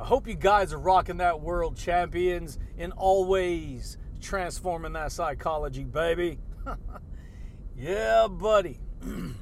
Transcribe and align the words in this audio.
I 0.00 0.04
hope 0.04 0.28
you 0.28 0.36
guys 0.36 0.72
are 0.72 0.78
rocking 0.78 1.16
that 1.16 1.40
world 1.40 1.76
champions 1.76 2.56
and 2.78 2.92
always 2.92 3.98
transforming 4.20 4.92
that 4.92 5.10
psychology, 5.10 5.82
baby. 5.82 6.38
yeah, 7.76 8.28
buddy. 8.28 8.78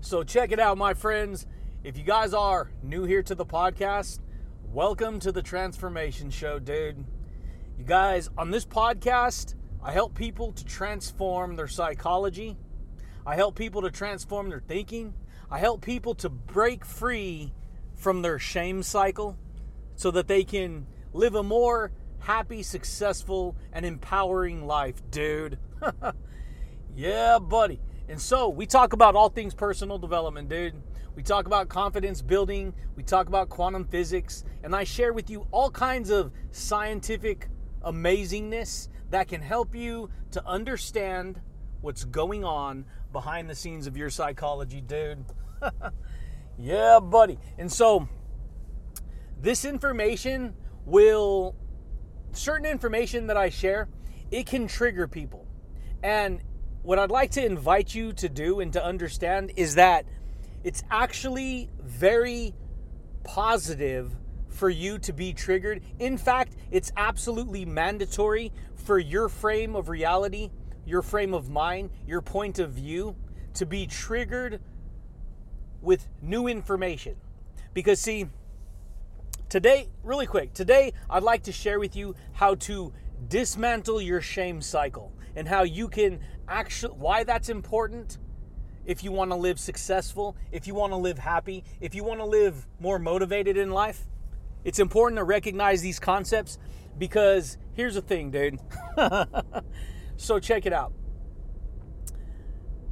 so, 0.00 0.24
check 0.24 0.50
it 0.50 0.58
out, 0.58 0.76
my 0.76 0.92
friends. 0.92 1.46
If 1.84 1.96
you 1.96 2.02
guys 2.02 2.34
are 2.34 2.72
new 2.82 3.04
here 3.04 3.22
to 3.22 3.36
the 3.36 3.46
podcast, 3.46 4.18
welcome 4.72 5.20
to 5.20 5.30
the 5.30 5.42
Transformation 5.42 6.28
Show, 6.28 6.58
dude. 6.58 7.04
You 7.78 7.84
guys, 7.84 8.28
on 8.36 8.50
this 8.50 8.66
podcast, 8.66 9.54
I 9.84 9.92
help 9.92 10.16
people 10.16 10.50
to 10.50 10.64
transform 10.64 11.54
their 11.54 11.68
psychology. 11.68 12.56
I 13.24 13.36
help 13.36 13.54
people 13.54 13.82
to 13.82 13.90
transform 13.92 14.48
their 14.48 14.64
thinking. 14.66 15.14
I 15.48 15.60
help 15.60 15.80
people 15.80 16.16
to 16.16 16.28
break 16.28 16.84
free 16.84 17.52
from 17.96 18.22
their 18.22 18.38
shame 18.38 18.82
cycle 18.82 19.36
so 19.96 20.10
that 20.10 20.28
they 20.28 20.44
can 20.44 20.86
live 21.12 21.34
a 21.34 21.42
more 21.42 21.90
happy, 22.20 22.62
successful, 22.62 23.56
and 23.72 23.84
empowering 23.84 24.66
life, 24.66 25.02
dude. 25.10 25.58
yeah, 26.96 27.38
buddy. 27.38 27.80
And 28.08 28.20
so 28.20 28.48
we 28.48 28.66
talk 28.66 28.92
about 28.92 29.16
all 29.16 29.28
things 29.28 29.54
personal 29.54 29.98
development, 29.98 30.48
dude. 30.48 30.74
We 31.16 31.22
talk 31.22 31.46
about 31.46 31.68
confidence 31.68 32.20
building, 32.20 32.74
we 32.94 33.02
talk 33.02 33.26
about 33.26 33.48
quantum 33.48 33.86
physics, 33.86 34.44
and 34.62 34.76
I 34.76 34.84
share 34.84 35.14
with 35.14 35.30
you 35.30 35.46
all 35.50 35.70
kinds 35.70 36.10
of 36.10 36.30
scientific 36.50 37.48
amazingness 37.82 38.88
that 39.10 39.26
can 39.28 39.40
help 39.40 39.74
you 39.74 40.10
to 40.32 40.46
understand 40.46 41.40
what's 41.80 42.04
going 42.04 42.44
on 42.44 42.84
behind 43.12 43.48
the 43.48 43.54
scenes 43.54 43.86
of 43.86 43.96
your 43.96 44.10
psychology, 44.10 44.82
dude. 44.82 45.24
Yeah, 46.58 47.00
buddy. 47.00 47.38
And 47.58 47.70
so 47.70 48.08
this 49.40 49.64
information 49.64 50.54
will 50.84 51.54
certain 52.32 52.66
information 52.66 53.26
that 53.28 53.36
I 53.36 53.48
share, 53.48 53.88
it 54.30 54.46
can 54.46 54.66
trigger 54.66 55.08
people. 55.08 55.46
And 56.02 56.40
what 56.82 56.98
I'd 56.98 57.10
like 57.10 57.32
to 57.32 57.44
invite 57.44 57.94
you 57.94 58.12
to 58.14 58.28
do 58.28 58.60
and 58.60 58.72
to 58.74 58.84
understand 58.84 59.52
is 59.56 59.74
that 59.74 60.06
it's 60.62 60.82
actually 60.90 61.70
very 61.80 62.54
positive 63.24 64.14
for 64.48 64.70
you 64.70 64.98
to 64.98 65.12
be 65.12 65.32
triggered. 65.32 65.82
In 65.98 66.16
fact, 66.16 66.54
it's 66.70 66.92
absolutely 66.96 67.64
mandatory 67.64 68.52
for 68.74 68.98
your 68.98 69.28
frame 69.28 69.76
of 69.76 69.88
reality, 69.88 70.50
your 70.84 71.02
frame 71.02 71.34
of 71.34 71.50
mind, 71.50 71.90
your 72.06 72.22
point 72.22 72.58
of 72.58 72.70
view 72.70 73.16
to 73.54 73.66
be 73.66 73.86
triggered 73.86 74.60
with 75.86 76.08
new 76.20 76.48
information. 76.48 77.16
Because, 77.72 78.00
see, 78.00 78.26
today, 79.48 79.88
really 80.02 80.26
quick, 80.26 80.52
today 80.52 80.92
I'd 81.08 81.22
like 81.22 81.44
to 81.44 81.52
share 81.52 81.78
with 81.78 81.94
you 81.96 82.14
how 82.32 82.56
to 82.56 82.92
dismantle 83.28 84.02
your 84.02 84.20
shame 84.20 84.60
cycle 84.60 85.12
and 85.36 85.48
how 85.48 85.62
you 85.62 85.88
can 85.88 86.20
actually, 86.48 86.94
why 86.94 87.22
that's 87.22 87.48
important 87.48 88.18
if 88.84 89.02
you 89.02 89.12
want 89.12 89.30
to 89.30 89.36
live 89.36 89.58
successful, 89.58 90.36
if 90.52 90.66
you 90.66 90.74
want 90.74 90.92
to 90.92 90.96
live 90.96 91.18
happy, 91.18 91.64
if 91.80 91.94
you 91.94 92.04
want 92.04 92.20
to 92.20 92.26
live 92.26 92.66
more 92.80 92.98
motivated 92.98 93.56
in 93.56 93.70
life. 93.70 94.06
It's 94.64 94.80
important 94.80 95.18
to 95.18 95.24
recognize 95.24 95.82
these 95.82 96.00
concepts 96.00 96.58
because 96.98 97.58
here's 97.74 97.94
the 97.94 98.02
thing, 98.02 98.32
dude. 98.32 98.58
so 100.16 100.40
check 100.40 100.66
it 100.66 100.72
out 100.72 100.92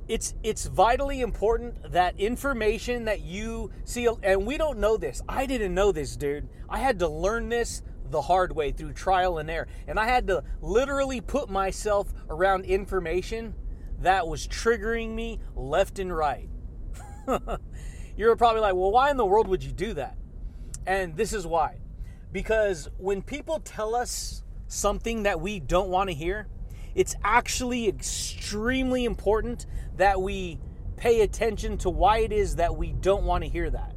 it's 0.09 0.34
it's 0.42 0.66
vitally 0.66 1.20
important 1.20 1.92
that 1.92 2.19
information 2.19 3.06
that 3.06 3.22
you 3.22 3.70
see 3.84 4.09
and 4.22 4.47
we 4.47 4.59
don't 4.59 4.78
know 4.78 4.97
this. 4.97 5.22
I 5.28 5.47
didn't 5.47 5.75
know 5.75 5.92
this 5.92 6.16
dude. 6.16 6.48
I 6.69 6.78
had 6.78 6.98
to 6.98 7.09
learn 7.09 7.48
this 7.48 7.82
the 8.10 8.20
hard 8.20 8.54
way 8.54 8.70
through 8.70 8.92
trial 8.92 9.38
and 9.38 9.50
error. 9.50 9.66
And 9.88 9.98
i 9.98 10.06
had 10.06 10.26
to 10.26 10.44
literally 10.60 11.20
put 11.20 11.48
myself 11.48 12.12
around 12.28 12.65
information 12.66 13.54
that 14.00 14.28
was 14.28 14.47
triggering 14.47 15.10
me 15.15 15.41
left 15.56 15.98
and 15.98 16.15
right. 16.15 16.48
You're 18.16 18.36
probably 18.36 18.60
like 18.60 18.75
well 18.75 18.92
why 18.92 19.10
in 19.10 19.16
the 19.16 19.25
world 19.25 19.48
would 19.48 19.62
you 19.62 19.72
do 19.72 19.94
that? 19.94 20.16
And 20.86 21.16
this 21.16 21.32
is 21.32 21.47
why. 21.47 21.78
Because 22.31 22.91
when 22.98 23.22
people 23.22 23.60
tell 23.60 23.94
us 23.94 24.42
something 24.66 25.22
that 25.22 25.41
we 25.41 25.60
don't 25.60 25.88
want 25.88 26.10
to 26.10 26.15
hear 26.15 26.48
it's 26.94 27.16
actually 27.22 27.88
extremely 27.88 29.05
important 29.05 29.66
that 29.97 30.21
we 30.21 30.59
pay 30.97 31.22
attention 31.22 31.78
to 31.78 31.91
why 31.91 32.19
it 32.19 32.32
is 32.32 32.56
that 32.56 32.77
we 32.77 32.93
don't 32.93 33.25
want 33.25 33.44
to 33.44 33.50
hear 33.50 33.69
that. 33.71 33.94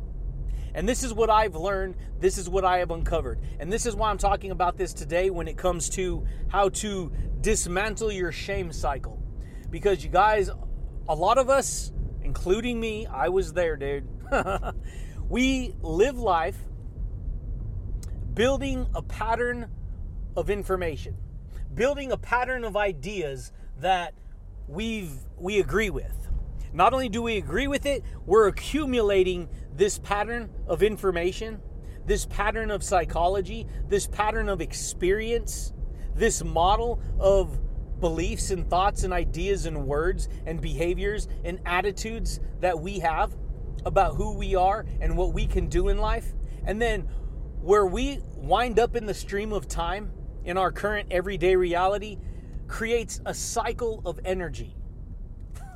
And 0.73 0.87
this 0.87 1.03
is 1.03 1.13
what 1.13 1.29
I've 1.29 1.55
learned. 1.55 1.95
This 2.19 2.37
is 2.37 2.49
what 2.49 2.63
I 2.63 2.79
have 2.79 2.91
uncovered. 2.91 3.39
And 3.59 3.71
this 3.71 3.85
is 3.85 3.95
why 3.95 4.09
I'm 4.09 4.17
talking 4.17 4.51
about 4.51 4.77
this 4.77 4.93
today 4.93 5.29
when 5.29 5.47
it 5.47 5.57
comes 5.57 5.89
to 5.91 6.25
how 6.49 6.69
to 6.69 7.11
dismantle 7.41 8.11
your 8.11 8.31
shame 8.31 8.71
cycle. 8.71 9.21
Because 9.71 10.03
you 10.03 10.09
guys, 10.09 10.49
a 11.09 11.15
lot 11.15 11.37
of 11.37 11.49
us, 11.49 11.91
including 12.21 12.79
me, 12.79 13.07
I 13.07 13.29
was 13.29 13.53
there, 13.53 13.75
dude. 13.75 14.07
we 15.29 15.75
live 15.81 16.17
life 16.17 16.57
building 18.33 18.85
a 18.93 19.01
pattern 19.01 19.67
of 20.35 20.51
information, 20.51 21.15
building 21.77 22.11
a 22.11 22.17
pattern 22.17 22.63
of 22.65 22.75
ideas 22.75 23.53
that 23.79 24.15
we've 24.67 25.13
we 25.37 25.59
agree 25.59 25.91
with. 25.91 26.27
Not 26.73 26.91
only 26.91 27.07
do 27.07 27.21
we 27.21 27.37
agree 27.37 27.67
with 27.67 27.85
it, 27.85 28.03
we're 28.25 28.47
accumulating 28.47 29.47
this 29.73 29.99
pattern 29.99 30.49
of 30.65 30.81
information, 30.81 31.61
this 32.05 32.25
pattern 32.25 32.71
of 32.71 32.83
psychology, 32.83 33.67
this 33.87 34.07
pattern 34.07 34.49
of 34.49 34.59
experience, 34.59 35.71
this 36.15 36.43
model 36.43 36.99
of 37.19 37.59
beliefs 37.99 38.49
and 38.49 38.67
thoughts 38.67 39.03
and 39.03 39.13
ideas 39.13 39.67
and 39.67 39.85
words 39.85 40.29
and 40.47 40.59
behaviors 40.59 41.27
and 41.43 41.59
attitudes 41.65 42.39
that 42.59 42.79
we 42.79 42.99
have 42.99 43.35
about 43.85 44.15
who 44.15 44.35
we 44.35 44.55
are 44.55 44.83
and 44.99 45.15
what 45.15 45.31
we 45.31 45.45
can 45.45 45.67
do 45.67 45.89
in 45.89 45.99
life. 45.99 46.33
And 46.65 46.81
then 46.81 47.01
where 47.61 47.85
we 47.85 48.19
wind 48.35 48.79
up 48.79 48.95
in 48.95 49.05
the 49.05 49.13
stream 49.13 49.53
of 49.53 49.67
time 49.67 50.11
in 50.47 50.57
our 50.57 50.71
current 50.71 51.09
everyday 51.11 51.57
reality 51.57 52.17
creates 52.67 53.19
a 53.25 53.33
cycle 53.33 54.01
of 54.05 54.17
energy. 54.23 54.73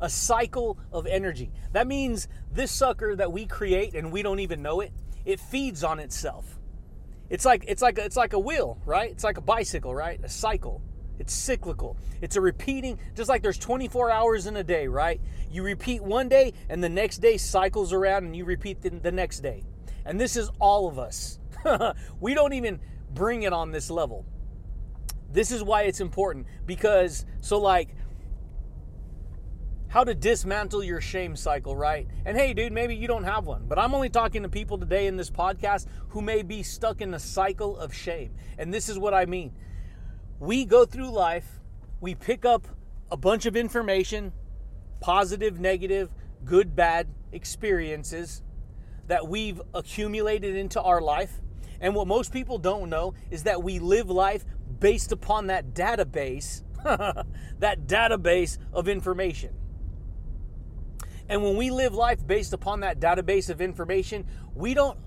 a 0.00 0.08
cycle 0.08 0.78
of 0.92 1.06
energy. 1.06 1.50
That 1.72 1.88
means 1.88 2.28
this 2.52 2.70
sucker 2.70 3.16
that 3.16 3.32
we 3.32 3.46
create 3.46 3.94
and 3.94 4.12
we 4.12 4.22
don't 4.22 4.38
even 4.38 4.62
know 4.62 4.80
it, 4.80 4.92
it 5.24 5.40
feeds 5.40 5.82
on 5.82 5.98
itself. 5.98 6.58
It's 7.30 7.44
like 7.44 7.64
it's 7.66 7.82
like 7.82 7.98
it's 7.98 8.16
like 8.16 8.32
a 8.32 8.38
wheel, 8.38 8.78
right? 8.86 9.10
It's 9.10 9.24
like 9.24 9.38
a 9.38 9.42
bicycle, 9.42 9.94
right? 9.94 10.20
A 10.22 10.28
cycle. 10.28 10.82
It's 11.18 11.32
cyclical. 11.32 11.96
It's 12.20 12.36
a 12.36 12.40
repeating, 12.40 12.98
just 13.16 13.28
like 13.28 13.42
there's 13.42 13.58
24 13.58 14.10
hours 14.10 14.46
in 14.46 14.56
a 14.56 14.64
day, 14.64 14.86
right? 14.86 15.20
You 15.50 15.64
repeat 15.64 16.02
one 16.02 16.28
day 16.28 16.52
and 16.68 16.82
the 16.82 16.88
next 16.88 17.18
day 17.18 17.38
cycles 17.38 17.92
around 17.92 18.24
and 18.24 18.36
you 18.36 18.44
repeat 18.44 18.82
the, 18.82 18.90
the 18.90 19.12
next 19.12 19.40
day. 19.40 19.64
And 20.04 20.20
this 20.20 20.36
is 20.36 20.48
all 20.60 20.88
of 20.88 20.98
us. 20.98 21.40
we 22.20 22.34
don't 22.34 22.52
even 22.52 22.80
bring 23.14 23.42
it 23.42 23.52
on 23.52 23.70
this 23.70 23.90
level. 23.90 24.24
This 25.30 25.50
is 25.50 25.62
why 25.62 25.82
it's 25.82 26.00
important 26.00 26.46
because, 26.66 27.24
so 27.40 27.58
like, 27.58 27.94
how 29.88 30.04
to 30.04 30.14
dismantle 30.14 30.82
your 30.82 31.02
shame 31.02 31.36
cycle, 31.36 31.76
right? 31.76 32.08
And 32.24 32.36
hey, 32.36 32.54
dude, 32.54 32.72
maybe 32.72 32.96
you 32.96 33.06
don't 33.06 33.24
have 33.24 33.46
one, 33.46 33.66
but 33.68 33.78
I'm 33.78 33.94
only 33.94 34.08
talking 34.08 34.42
to 34.42 34.48
people 34.48 34.78
today 34.78 35.06
in 35.06 35.18
this 35.18 35.30
podcast 35.30 35.86
who 36.08 36.22
may 36.22 36.42
be 36.42 36.62
stuck 36.62 37.02
in 37.02 37.12
a 37.12 37.18
cycle 37.18 37.76
of 37.76 37.92
shame. 37.94 38.34
And 38.56 38.72
this 38.72 38.88
is 38.88 38.98
what 38.98 39.12
I 39.12 39.26
mean. 39.26 39.52
We 40.40 40.64
go 40.64 40.86
through 40.86 41.10
life, 41.10 41.60
we 42.00 42.14
pick 42.14 42.46
up 42.46 42.66
a 43.10 43.16
bunch 43.18 43.44
of 43.44 43.54
information, 43.54 44.32
positive, 45.00 45.60
negative, 45.60 46.10
good, 46.44 46.74
bad 46.74 47.08
experiences 47.30 48.42
that 49.08 49.28
we've 49.28 49.60
accumulated 49.74 50.56
into 50.56 50.80
our 50.80 51.02
life. 51.02 51.40
And 51.82 51.96
what 51.96 52.06
most 52.06 52.32
people 52.32 52.58
don't 52.58 52.88
know 52.88 53.12
is 53.30 53.42
that 53.42 53.62
we 53.62 53.80
live 53.80 54.08
life 54.08 54.44
based 54.78 55.10
upon 55.10 55.48
that 55.48 55.74
database, 55.74 56.62
that 56.84 57.86
database 57.86 58.56
of 58.72 58.88
information. 58.88 59.52
And 61.28 61.42
when 61.42 61.56
we 61.56 61.70
live 61.70 61.92
life 61.92 62.24
based 62.24 62.52
upon 62.52 62.80
that 62.80 63.00
database 63.00 63.50
of 63.50 63.60
information, 63.60 64.26
we 64.54 64.74
don't 64.74 64.98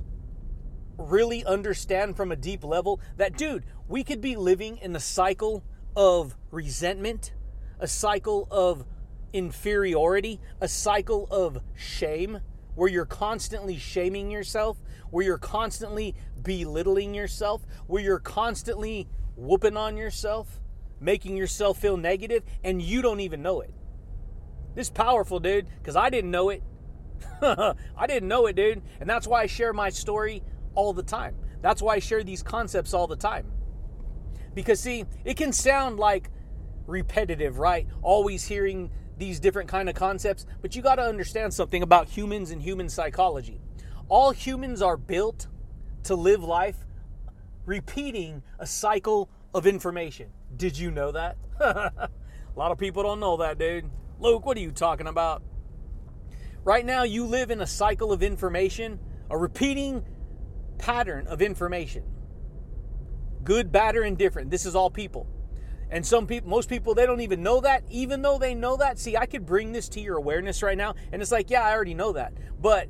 really 0.98 1.46
understand 1.46 2.18
from 2.18 2.32
a 2.32 2.36
deep 2.36 2.64
level 2.64 3.00
that, 3.16 3.38
dude, 3.38 3.64
we 3.88 4.04
could 4.04 4.22
be 4.22 4.36
living 4.36 4.78
in 4.78 4.96
a 4.96 5.00
cycle 5.00 5.64
of 5.96 6.36
resentment, 6.52 7.34
a 7.80 7.88
cycle 7.88 8.50
of 8.52 8.86
inferiority, 9.32 10.42
a 10.60 10.68
cycle 10.68 11.28
of 11.32 11.60
shame, 11.74 12.42
where 12.76 12.90
you're 12.90 13.06
constantly 13.06 13.78
shaming 13.78 14.30
yourself, 14.30 14.78
where 15.10 15.26
you're 15.26 15.38
constantly 15.38 16.16
belittling 16.42 17.14
yourself, 17.14 17.66
where 17.88 18.02
you're 18.02 18.20
constantly 18.20 19.08
whooping 19.36 19.78
on 19.78 19.98
yourself, 19.98 20.62
making 21.00 21.36
yourself 21.36 21.80
feel 21.80 21.98
negative, 21.98 22.44
and 22.64 22.82
you 22.82 23.02
don't 23.02 23.20
even 23.20 23.42
know 23.42 23.62
it. 23.62 23.74
This 24.76 24.88
is 24.88 24.92
powerful, 24.92 25.40
dude, 25.40 25.68
because 25.80 25.96
I 25.96 26.10
didn't 26.10 26.32
know 26.32 26.50
it. 26.50 26.62
I 27.42 28.08
didn't 28.08 28.28
know 28.28 28.46
it, 28.48 28.56
dude. 28.56 28.82
And 29.00 29.10
that's 29.10 29.28
why 29.28 29.44
I 29.44 29.46
share 29.46 29.74
my 29.74 29.90
story 29.90 30.44
all 30.74 30.94
the 30.94 31.04
time. 31.04 31.36
That's 31.62 31.82
why 31.82 31.96
I 31.96 32.00
share 32.00 32.24
these 32.24 32.44
concepts 32.44 32.94
all 32.94 33.08
the 33.08 33.16
time. 33.16 33.52
Because, 34.54 34.80
see, 34.80 35.06
it 35.24 35.38
can 35.38 35.52
sound 35.52 35.98
like 35.98 36.30
repetitive, 36.88 37.58
right? 37.58 37.88
Always 38.02 38.46
hearing 38.46 38.92
these 39.18 39.40
different 39.40 39.70
kind 39.70 39.90
of 39.90 39.96
concepts, 39.96 40.46
but 40.62 40.76
you 40.76 40.82
got 40.82 40.96
to 40.96 41.04
understand 41.04 41.54
something 41.54 41.84
about 41.84 42.10
humans 42.10 42.52
and 42.52 42.62
human 42.62 42.90
psychology. 42.90 43.62
All 44.08 44.32
humans 44.32 44.82
are 44.82 44.98
built 44.98 45.48
to 46.04 46.16
live 46.16 46.44
life 46.44 46.78
repeating 47.66 48.44
a 48.60 48.68
cycle 48.68 49.30
of 49.54 49.66
information. 49.66 50.30
Did 50.56 50.78
you 50.78 50.92
know 50.92 51.12
that? 51.12 51.38
a 51.60 52.10
lot 52.56 52.72
of 52.72 52.78
people 52.78 53.04
don't 53.04 53.20
know 53.20 53.38
that, 53.38 53.58
dude. 53.58 53.90
Luke, 54.20 54.46
what 54.46 54.58
are 54.58 54.62
you 54.62 54.72
talking 54.72 55.08
about? 55.08 55.42
Right 56.64 56.86
now, 56.86 57.04
you 57.04 57.26
live 57.26 57.52
in 57.52 57.62
a 57.62 57.68
cycle 57.68 58.12
of 58.12 58.24
information, 58.24 59.00
a 59.30 59.38
repeating 59.38 60.06
pattern 60.78 61.28
of 61.28 61.42
information. 61.42 62.04
Good, 63.44 63.72
bad, 63.72 63.96
or 63.96 64.04
indifferent. 64.04 64.50
This 64.50 64.66
is 64.66 64.76
all 64.76 64.90
people. 64.90 65.28
And 65.90 66.06
some 66.06 66.28
people, 66.28 66.50
most 66.50 66.70
people, 66.70 66.96
they 66.96 67.06
don't 67.06 67.22
even 67.22 67.44
know 67.44 67.62
that. 67.62 67.84
Even 67.90 68.22
though 68.22 68.38
they 68.38 68.56
know 68.56 68.78
that, 68.78 69.00
see, 69.00 69.16
I 69.16 69.26
could 69.26 69.46
bring 69.46 69.72
this 69.72 69.88
to 69.90 70.00
your 70.00 70.18
awareness 70.18 70.64
right 70.64 70.78
now. 70.78 70.96
And 71.12 71.22
it's 71.22 71.32
like, 71.32 71.50
yeah, 71.50 71.64
I 71.64 71.74
already 71.74 71.94
know 71.94 72.14
that. 72.14 72.34
But 72.60 72.90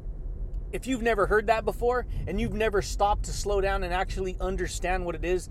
if 0.71 0.87
you've 0.87 1.01
never 1.01 1.27
heard 1.27 1.47
that 1.47 1.65
before 1.65 2.05
and 2.27 2.39
you've 2.39 2.53
never 2.53 2.81
stopped 2.81 3.25
to 3.25 3.33
slow 3.33 3.61
down 3.61 3.83
and 3.83 3.93
actually 3.93 4.37
understand 4.39 5.05
what 5.05 5.15
it 5.15 5.25
is 5.25 5.49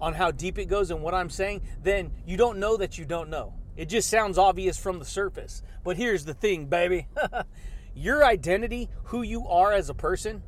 on 0.00 0.14
how 0.14 0.30
deep 0.30 0.58
it 0.58 0.66
goes 0.66 0.90
and 0.90 1.02
what 1.02 1.14
I'm 1.14 1.30
saying, 1.30 1.62
then 1.82 2.12
you 2.26 2.36
don't 2.36 2.58
know 2.58 2.76
that 2.76 2.98
you 2.98 3.04
don't 3.04 3.30
know. 3.30 3.54
It 3.76 3.88
just 3.88 4.10
sounds 4.10 4.38
obvious 4.38 4.76
from 4.76 4.98
the 4.98 5.04
surface. 5.04 5.62
But 5.84 5.96
here's 5.96 6.24
the 6.24 6.34
thing, 6.34 6.66
baby 6.66 7.08
your 7.94 8.24
identity, 8.24 8.88
who 9.04 9.22
you 9.22 9.46
are 9.48 9.72
as 9.72 9.88
a 9.90 9.94
person, 9.94 10.42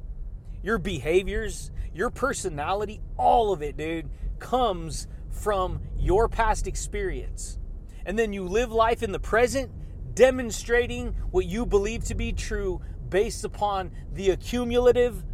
your 0.62 0.78
behaviors, 0.78 1.70
your 1.94 2.10
personality, 2.10 3.00
all 3.16 3.52
of 3.52 3.62
it, 3.62 3.76
dude, 3.76 4.08
comes 4.38 5.06
from 5.32 5.80
your 5.98 6.28
past 6.28 6.66
experience. 6.66 7.58
And 8.06 8.18
then 8.18 8.32
you 8.32 8.46
live 8.46 8.70
life 8.70 9.02
in 9.02 9.12
the 9.12 9.18
present, 9.18 9.70
demonstrating 10.14 11.14
what 11.30 11.46
you 11.46 11.66
believe 11.66 12.04
to 12.04 12.14
be 12.14 12.32
true 12.32 12.80
based 13.08 13.44
upon 13.44 13.90
the 14.12 14.30
accumulative 14.30 15.24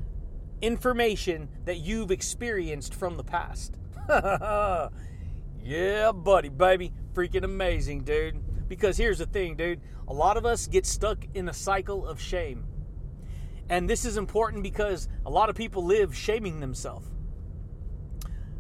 information 0.61 1.49
that 1.65 1.79
you've 1.79 2.11
experienced 2.11 2.95
from 2.95 3.17
the 3.17 3.25
past. 3.25 3.75
yeah, 5.63 6.13
buddy, 6.13 6.49
baby. 6.49 6.93
Freaking 7.13 7.45
amazing, 7.45 8.05
dude. 8.05 8.69
Because 8.69 8.97
here's 8.97 9.19
the 9.19 9.27
thing, 9.27 9.57
dude. 9.57 9.81
A 10.09 10.13
lot 10.13 10.37
of 10.37 10.47
us 10.47 10.67
get 10.67 10.87
stuck 10.87 11.25
in 11.35 11.49
a 11.49 11.53
cycle 11.53 12.07
of 12.07 12.21
shame. 12.21 12.65
And 13.69 13.89
this 13.89 14.05
is 14.05 14.17
important 14.17 14.63
because 14.63 15.09
a 15.27 15.31
lot 15.31 15.51
of 15.51 15.57
people 15.57 15.85
live 15.85 16.17
shaming 16.17 16.61
themselves. 16.61 17.07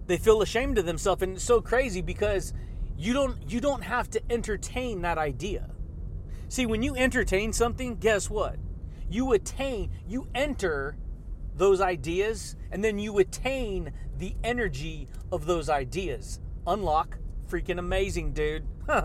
They 0.08 0.16
feel 0.16 0.42
ashamed 0.42 0.78
of 0.78 0.86
themselves 0.86 1.22
and 1.22 1.36
it's 1.36 1.44
so 1.44 1.60
crazy 1.60 2.02
because 2.02 2.52
you 2.96 3.12
don't 3.12 3.38
you 3.48 3.60
don't 3.60 3.82
have 3.82 4.10
to 4.10 4.32
entertain 4.32 5.02
that 5.02 5.18
idea. 5.18 5.70
See, 6.48 6.66
when 6.66 6.82
you 6.82 6.96
entertain 6.96 7.52
something, 7.52 7.96
guess 7.96 8.28
what? 8.28 8.56
You 9.08 9.32
attain, 9.34 9.92
you 10.08 10.26
enter 10.34 10.96
those 11.54 11.80
ideas 11.80 12.56
and 12.72 12.82
then 12.82 12.98
you 12.98 13.18
attain 13.18 13.92
the 14.16 14.34
energy 14.42 15.08
of 15.30 15.46
those 15.46 15.68
ideas. 15.68 16.40
Unlock 16.66 17.18
freaking 17.48 17.78
amazing, 17.78 18.32
dude. 18.32 18.66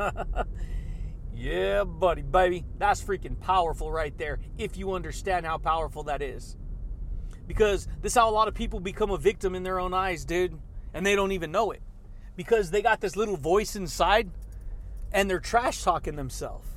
Yeah, 1.35 1.83
buddy, 1.83 2.21
baby. 2.21 2.63
That's 2.77 3.03
freaking 3.03 3.39
powerful 3.39 3.91
right 3.91 4.15
there 4.17 4.39
if 4.57 4.77
you 4.77 4.94
understand 4.94 5.45
how 5.45 5.57
powerful 5.57 6.03
that 6.03 6.21
is. 6.21 6.56
Because 7.47 7.88
this 8.01 8.13
is 8.13 8.15
how 8.15 8.29
a 8.29 8.31
lot 8.31 8.47
of 8.47 8.53
people 8.53 8.79
become 8.79 9.09
a 9.11 9.17
victim 9.17 9.56
in 9.56 9.63
their 9.63 9.79
own 9.79 9.94
eyes, 9.94 10.23
dude, 10.25 10.57
and 10.94 11.06
they 11.06 11.16
don't 11.16 11.31
even 11.31 11.51
know 11.51 11.72
it. 11.72 11.81
Because 12.36 12.72
they 12.72 12.81
got 12.81 13.01
this 13.01 13.16
little 13.16 13.38
voice 13.38 13.75
inside 13.75 14.31
and 15.12 15.30
they're 15.30 15.40
trash 15.40 15.84
talking 15.84 16.16
themselves. 16.16 16.68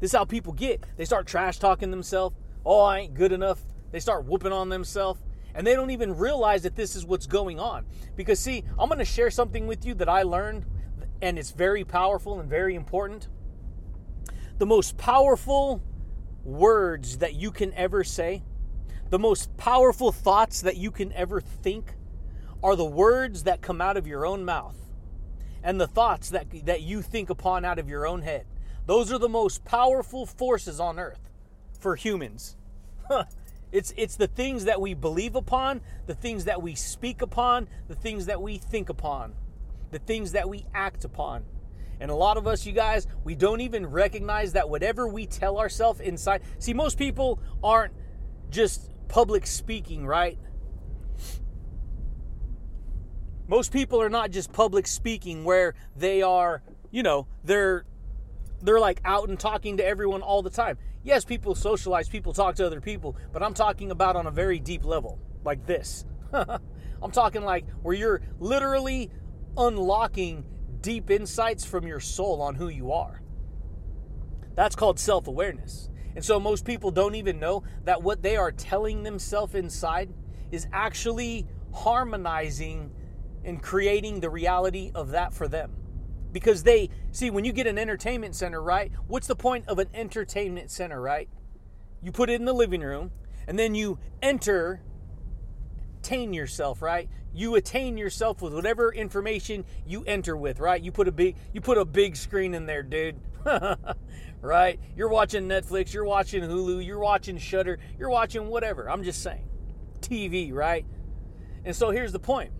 This 0.00 0.12
is 0.12 0.16
how 0.16 0.24
people 0.24 0.52
get. 0.52 0.84
They 0.96 1.04
start 1.04 1.26
trash 1.26 1.58
talking 1.58 1.90
themselves. 1.90 2.36
Oh, 2.64 2.80
I 2.80 3.00
ain't 3.00 3.14
good 3.14 3.32
enough. 3.32 3.60
They 3.90 4.00
start 4.00 4.24
whooping 4.24 4.52
on 4.52 4.68
themselves 4.68 5.20
and 5.54 5.66
they 5.66 5.74
don't 5.74 5.90
even 5.90 6.16
realize 6.16 6.62
that 6.62 6.76
this 6.76 6.94
is 6.94 7.04
what's 7.04 7.26
going 7.26 7.58
on. 7.58 7.86
Because, 8.16 8.38
see, 8.38 8.64
I'm 8.78 8.88
going 8.88 8.98
to 8.98 9.04
share 9.04 9.30
something 9.30 9.66
with 9.66 9.84
you 9.84 9.94
that 9.94 10.08
I 10.08 10.22
learned, 10.22 10.66
and 11.20 11.38
it's 11.38 11.50
very 11.50 11.84
powerful 11.84 12.38
and 12.38 12.48
very 12.48 12.74
important 12.74 13.28
the 14.58 14.66
most 14.66 14.96
powerful 14.96 15.80
words 16.44 17.18
that 17.18 17.34
you 17.34 17.50
can 17.50 17.72
ever 17.74 18.02
say, 18.02 18.42
the 19.10 19.18
most 19.18 19.56
powerful 19.56 20.12
thoughts 20.12 20.62
that 20.62 20.76
you 20.76 20.90
can 20.90 21.12
ever 21.12 21.40
think, 21.40 21.94
are 22.62 22.76
the 22.76 22.84
words 22.84 23.44
that 23.44 23.60
come 23.60 23.80
out 23.80 23.96
of 23.96 24.06
your 24.06 24.26
own 24.26 24.44
mouth 24.44 24.76
and 25.62 25.80
the 25.80 25.86
thoughts 25.86 26.30
that, 26.30 26.46
that 26.64 26.82
you 26.82 27.02
think 27.02 27.30
upon 27.30 27.64
out 27.64 27.78
of 27.78 27.88
your 27.88 28.06
own 28.06 28.22
head. 28.22 28.46
Those 28.86 29.12
are 29.12 29.18
the 29.18 29.28
most 29.28 29.64
powerful 29.64 30.24
forces 30.26 30.80
on 30.80 30.98
earth 30.98 31.30
for 31.78 31.94
humans. 31.94 32.56
it's, 33.72 33.92
it's 33.96 34.16
the 34.16 34.26
things 34.26 34.64
that 34.64 34.80
we 34.80 34.94
believe 34.94 35.34
upon, 35.34 35.80
the 36.06 36.14
things 36.14 36.44
that 36.46 36.62
we 36.62 36.74
speak 36.74 37.22
upon, 37.22 37.68
the 37.86 37.94
things 37.94 38.26
that 38.26 38.40
we 38.40 38.58
think 38.58 38.88
upon, 38.88 39.34
the 39.90 39.98
things 39.98 40.32
that 40.32 40.48
we 40.48 40.64
act 40.74 41.04
upon. 41.04 41.44
And 42.00 42.10
a 42.10 42.14
lot 42.14 42.36
of 42.36 42.46
us, 42.46 42.64
you 42.64 42.72
guys, 42.72 43.06
we 43.24 43.34
don't 43.34 43.60
even 43.60 43.86
recognize 43.86 44.52
that 44.52 44.68
whatever 44.68 45.08
we 45.08 45.26
tell 45.26 45.58
ourselves 45.58 46.00
inside. 46.00 46.42
See, 46.58 46.72
most 46.72 46.96
people 46.96 47.40
aren't 47.62 47.92
just 48.50 48.90
public 49.08 49.46
speaking, 49.46 50.06
right? 50.06 50.38
Most 53.48 53.72
people 53.72 54.00
are 54.00 54.10
not 54.10 54.30
just 54.30 54.52
public 54.52 54.86
speaking 54.86 55.42
where 55.42 55.74
they 55.96 56.20
are, 56.20 56.62
you 56.90 57.02
know, 57.02 57.26
they're 57.42 57.84
they're 58.60 58.80
like 58.80 59.00
out 59.04 59.28
and 59.28 59.40
talking 59.40 59.78
to 59.78 59.84
everyone 59.84 60.20
all 60.20 60.42
the 60.42 60.50
time. 60.50 60.76
Yes, 61.02 61.24
people 61.24 61.54
socialize, 61.54 62.08
people 62.08 62.32
talk 62.32 62.56
to 62.56 62.66
other 62.66 62.80
people, 62.80 63.16
but 63.32 63.42
I'm 63.42 63.54
talking 63.54 63.90
about 63.90 64.16
on 64.16 64.26
a 64.26 64.30
very 64.30 64.58
deep 64.58 64.84
level, 64.84 65.18
like 65.44 65.64
this. 65.64 66.04
I'm 66.32 67.10
talking 67.10 67.42
like 67.42 67.64
where 67.82 67.94
you're 67.94 68.20
literally 68.38 69.10
unlocking 69.56 70.44
deep 70.82 71.10
insights 71.10 71.64
from 71.64 71.86
your 71.86 72.00
soul 72.00 72.42
on 72.42 72.54
who 72.54 72.68
you 72.68 72.92
are. 72.92 73.22
That's 74.54 74.76
called 74.76 74.98
self 74.98 75.26
awareness. 75.26 75.88
And 76.14 76.24
so 76.24 76.38
most 76.38 76.66
people 76.66 76.90
don't 76.90 77.14
even 77.14 77.38
know 77.38 77.62
that 77.84 78.02
what 78.02 78.22
they 78.22 78.36
are 78.36 78.52
telling 78.52 79.04
themselves 79.04 79.54
inside 79.54 80.12
is 80.50 80.66
actually 80.72 81.46
harmonizing 81.72 82.90
and 83.48 83.62
creating 83.62 84.20
the 84.20 84.30
reality 84.30 84.92
of 84.94 85.10
that 85.10 85.32
for 85.32 85.48
them. 85.48 85.72
Because 86.30 86.62
they 86.62 86.90
see, 87.10 87.30
when 87.30 87.44
you 87.44 87.52
get 87.52 87.66
an 87.66 87.78
entertainment 87.78 88.36
center, 88.36 88.62
right? 88.62 88.92
What's 89.06 89.26
the 89.26 89.36
point 89.36 89.66
of 89.66 89.78
an 89.78 89.88
entertainment 89.94 90.70
center, 90.70 91.00
right? 91.00 91.28
You 92.02 92.12
put 92.12 92.30
it 92.30 92.34
in 92.34 92.44
the 92.44 92.52
living 92.52 92.82
room 92.82 93.10
and 93.46 93.58
then 93.58 93.74
you 93.74 93.98
enter 94.22 94.82
attain 96.08 96.32
yourself, 96.32 96.80
right? 96.80 97.08
You 97.34 97.54
attain 97.56 97.98
yourself 97.98 98.40
with 98.40 98.54
whatever 98.54 98.92
information 98.92 99.64
you 99.86 100.04
enter 100.06 100.36
with, 100.36 100.58
right? 100.58 100.82
You 100.82 100.90
put 100.90 101.06
a 101.06 101.12
big 101.12 101.36
you 101.52 101.60
put 101.60 101.76
a 101.76 101.84
big 101.84 102.16
screen 102.16 102.54
in 102.54 102.66
there, 102.66 102.82
dude. 102.82 103.20
right? 104.40 104.80
You're 104.96 105.08
watching 105.08 105.48
Netflix, 105.48 105.92
you're 105.92 106.04
watching 106.04 106.42
Hulu, 106.42 106.84
you're 106.84 106.98
watching 106.98 107.38
Shudder, 107.38 107.78
you're 107.98 108.10
watching 108.10 108.48
whatever. 108.48 108.88
I'm 108.88 109.02
just 109.02 109.22
saying. 109.22 109.48
TV, 110.00 110.52
right? 110.52 110.86
And 111.64 111.74
so 111.76 111.90
here's 111.90 112.12
the 112.12 112.20
point. 112.20 112.52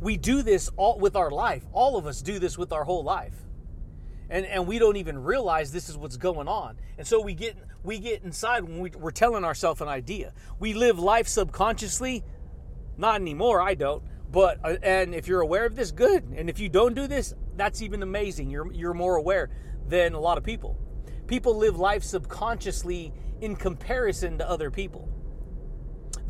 We 0.00 0.16
do 0.16 0.42
this 0.42 0.70
all 0.76 0.98
with 0.98 1.16
our 1.16 1.30
life. 1.30 1.64
All 1.72 1.96
of 1.96 2.06
us 2.06 2.22
do 2.22 2.38
this 2.38 2.56
with 2.56 2.72
our 2.72 2.84
whole 2.84 3.04
life. 3.04 3.34
And, 4.30 4.46
and 4.46 4.66
we 4.66 4.78
don't 4.78 4.96
even 4.96 5.22
realize 5.22 5.72
this 5.72 5.88
is 5.88 5.96
what's 5.96 6.16
going 6.16 6.48
on. 6.48 6.76
And 6.98 7.06
so 7.06 7.20
we 7.20 7.34
get 7.34 7.56
we 7.82 7.98
get 7.98 8.22
inside 8.22 8.64
when 8.64 8.78
we, 8.78 8.90
we're 8.90 9.10
telling 9.10 9.44
ourselves 9.44 9.80
an 9.80 9.88
idea. 9.88 10.32
We 10.58 10.74
live 10.74 10.98
life 10.98 11.26
subconsciously. 11.28 12.24
Not 12.96 13.16
anymore, 13.20 13.60
I 13.60 13.74
don't. 13.74 14.02
But 14.30 14.60
uh, 14.62 14.76
and 14.82 15.14
if 15.14 15.26
you're 15.26 15.40
aware 15.40 15.66
of 15.66 15.74
this, 15.74 15.90
good. 15.90 16.24
And 16.36 16.48
if 16.48 16.60
you 16.60 16.68
don't 16.68 16.94
do 16.94 17.06
this, 17.06 17.34
that's 17.56 17.82
even 17.82 18.02
amazing. 18.02 18.50
You're 18.50 18.72
you're 18.72 18.94
more 18.94 19.16
aware 19.16 19.50
than 19.88 20.14
a 20.14 20.20
lot 20.20 20.38
of 20.38 20.44
people. 20.44 20.78
People 21.26 21.56
live 21.56 21.76
life 21.78 22.04
subconsciously 22.04 23.12
in 23.40 23.56
comparison 23.56 24.38
to 24.38 24.48
other 24.48 24.70
people. 24.70 25.08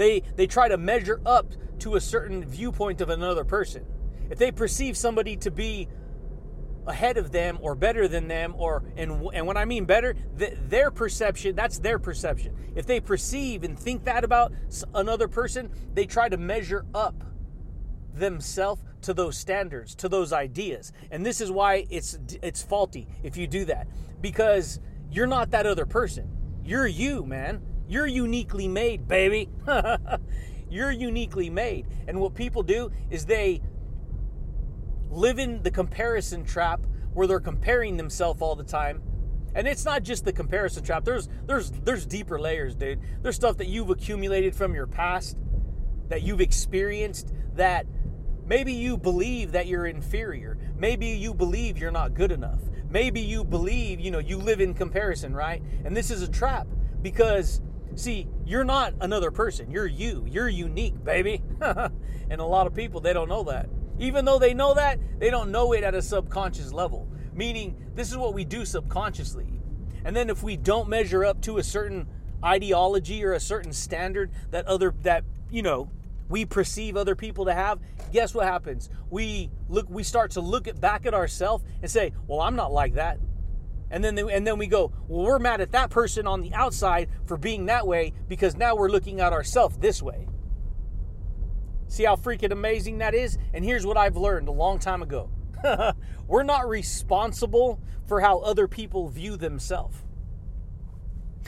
They 0.00 0.22
they 0.34 0.46
try 0.46 0.66
to 0.66 0.78
measure 0.78 1.20
up 1.26 1.52
to 1.80 1.96
a 1.96 2.00
certain 2.00 2.42
viewpoint 2.42 3.02
of 3.02 3.10
another 3.10 3.44
person. 3.44 3.84
If 4.30 4.38
they 4.38 4.50
perceive 4.50 4.96
somebody 4.96 5.36
to 5.36 5.50
be 5.50 5.88
ahead 6.86 7.18
of 7.18 7.32
them 7.32 7.58
or 7.60 7.74
better 7.74 8.08
than 8.08 8.26
them 8.26 8.54
or 8.56 8.82
and 8.96 9.28
and 9.34 9.46
when 9.46 9.58
I 9.58 9.66
mean 9.66 9.84
better 9.84 10.14
th- 10.38 10.54
their 10.68 10.90
perception 10.90 11.54
that's 11.54 11.80
their 11.80 11.98
perception. 11.98 12.56
If 12.74 12.86
they 12.86 12.98
perceive 12.98 13.62
and 13.62 13.78
think 13.78 14.04
that 14.04 14.24
about 14.24 14.54
another 14.94 15.28
person 15.28 15.68
they 15.92 16.06
try 16.06 16.30
to 16.30 16.38
measure 16.38 16.86
up 16.94 17.22
themselves 18.14 18.82
to 19.02 19.12
those 19.12 19.36
standards 19.36 19.94
to 19.96 20.08
those 20.08 20.32
ideas. 20.32 20.94
And 21.10 21.26
this 21.26 21.42
is 21.42 21.50
why 21.50 21.84
it's 21.90 22.18
it's 22.42 22.62
faulty 22.62 23.06
if 23.22 23.36
you 23.36 23.46
do 23.46 23.66
that. 23.66 23.86
Because 24.22 24.80
you're 25.12 25.26
not 25.26 25.50
that 25.50 25.66
other 25.66 25.84
person. 25.84 26.26
You're 26.64 26.86
you 26.86 27.26
man 27.26 27.60
you're 27.90 28.06
uniquely 28.06 28.68
made 28.68 29.06
baby 29.06 29.48
you're 30.70 30.92
uniquely 30.92 31.50
made 31.50 31.86
and 32.08 32.18
what 32.18 32.34
people 32.34 32.62
do 32.62 32.90
is 33.10 33.26
they 33.26 33.60
live 35.10 35.38
in 35.38 35.62
the 35.62 35.70
comparison 35.70 36.44
trap 36.44 36.80
where 37.12 37.26
they're 37.26 37.40
comparing 37.40 37.96
themselves 37.96 38.40
all 38.40 38.54
the 38.54 38.64
time. 38.64 39.02
And 39.54 39.66
it's 39.66 39.84
not 39.84 40.04
just 40.04 40.24
the 40.24 40.32
comparison 40.32 40.84
trap. 40.84 41.04
There's 41.04 41.28
there's 41.46 41.72
there's 41.72 42.06
deeper 42.06 42.38
layers, 42.38 42.76
dude. 42.76 43.00
There's 43.20 43.34
stuff 43.34 43.56
that 43.56 43.66
you've 43.66 43.90
accumulated 43.90 44.54
from 44.54 44.74
your 44.74 44.86
past 44.86 45.36
that 46.08 46.22
you've 46.22 46.40
experienced 46.40 47.32
that 47.54 47.86
maybe 48.46 48.72
you 48.72 48.96
believe 48.96 49.52
that 49.52 49.66
you're 49.66 49.86
inferior. 49.86 50.56
Maybe 50.76 51.08
you 51.08 51.34
believe 51.34 51.78
you're 51.78 51.90
not 51.90 52.14
good 52.14 52.30
enough. 52.30 52.60
Maybe 52.88 53.20
you 53.20 53.44
believe, 53.44 54.00
you 54.00 54.10
know, 54.10 54.18
you 54.18 54.36
live 54.36 54.60
in 54.60 54.74
comparison, 54.74 55.34
right? 55.34 55.62
And 55.84 55.96
this 55.96 56.10
is 56.10 56.22
a 56.22 56.28
trap 56.28 56.66
because 57.02 57.60
see, 58.00 58.26
you're 58.44 58.64
not 58.64 58.94
another 59.00 59.30
person. 59.30 59.70
You're 59.70 59.86
you. 59.86 60.26
You're 60.28 60.48
unique, 60.48 61.02
baby. 61.04 61.42
and 61.60 62.40
a 62.40 62.44
lot 62.44 62.66
of 62.66 62.74
people 62.74 63.00
they 63.00 63.12
don't 63.12 63.28
know 63.28 63.44
that. 63.44 63.68
Even 63.98 64.24
though 64.24 64.38
they 64.38 64.54
know 64.54 64.74
that, 64.74 64.98
they 65.18 65.30
don't 65.30 65.50
know 65.50 65.72
it 65.72 65.84
at 65.84 65.94
a 65.94 66.02
subconscious 66.02 66.72
level. 66.72 67.08
Meaning, 67.34 67.76
this 67.94 68.10
is 68.10 68.16
what 68.16 68.34
we 68.34 68.44
do 68.44 68.64
subconsciously. 68.64 69.46
And 70.04 70.16
then 70.16 70.30
if 70.30 70.42
we 70.42 70.56
don't 70.56 70.88
measure 70.88 71.24
up 71.24 71.40
to 71.42 71.58
a 71.58 71.62
certain 71.62 72.08
ideology 72.42 73.22
or 73.24 73.34
a 73.34 73.40
certain 73.40 73.72
standard 73.72 74.30
that 74.50 74.66
other 74.66 74.94
that, 75.02 75.24
you 75.50 75.62
know, 75.62 75.90
we 76.30 76.44
perceive 76.44 76.96
other 76.96 77.14
people 77.14 77.44
to 77.44 77.52
have, 77.52 77.80
guess 78.12 78.34
what 78.34 78.46
happens? 78.46 78.88
We 79.10 79.50
look 79.68 79.90
we 79.90 80.02
start 80.02 80.30
to 80.32 80.40
look 80.40 80.66
at, 80.66 80.80
back 80.80 81.04
at 81.04 81.12
ourselves 81.12 81.64
and 81.82 81.90
say, 81.90 82.12
"Well, 82.26 82.40
I'm 82.40 82.56
not 82.56 82.72
like 82.72 82.94
that." 82.94 83.18
And 83.90 84.04
then 84.04 84.18
and 84.18 84.46
then 84.46 84.58
we 84.58 84.66
go, 84.66 84.92
"Well, 85.08 85.24
we're 85.24 85.38
mad 85.38 85.60
at 85.60 85.72
that 85.72 85.90
person 85.90 86.26
on 86.26 86.42
the 86.42 86.54
outside 86.54 87.08
for 87.26 87.36
being 87.36 87.66
that 87.66 87.86
way 87.86 88.12
because 88.28 88.56
now 88.56 88.76
we're 88.76 88.90
looking 88.90 89.20
at 89.20 89.32
ourselves 89.32 89.78
this 89.78 90.02
way." 90.02 90.28
See 91.88 92.04
how 92.04 92.14
freaking 92.14 92.52
amazing 92.52 92.98
that 92.98 93.14
is? 93.14 93.36
And 93.52 93.64
here's 93.64 93.84
what 93.84 93.96
I've 93.96 94.16
learned 94.16 94.46
a 94.46 94.52
long 94.52 94.78
time 94.78 95.02
ago 95.02 95.28
we're 96.28 96.44
not 96.44 96.68
responsible 96.68 97.80
for 98.06 98.20
how 98.20 98.38
other 98.38 98.68
people 98.68 99.08
view 99.08 99.36
themselves. 99.36 99.98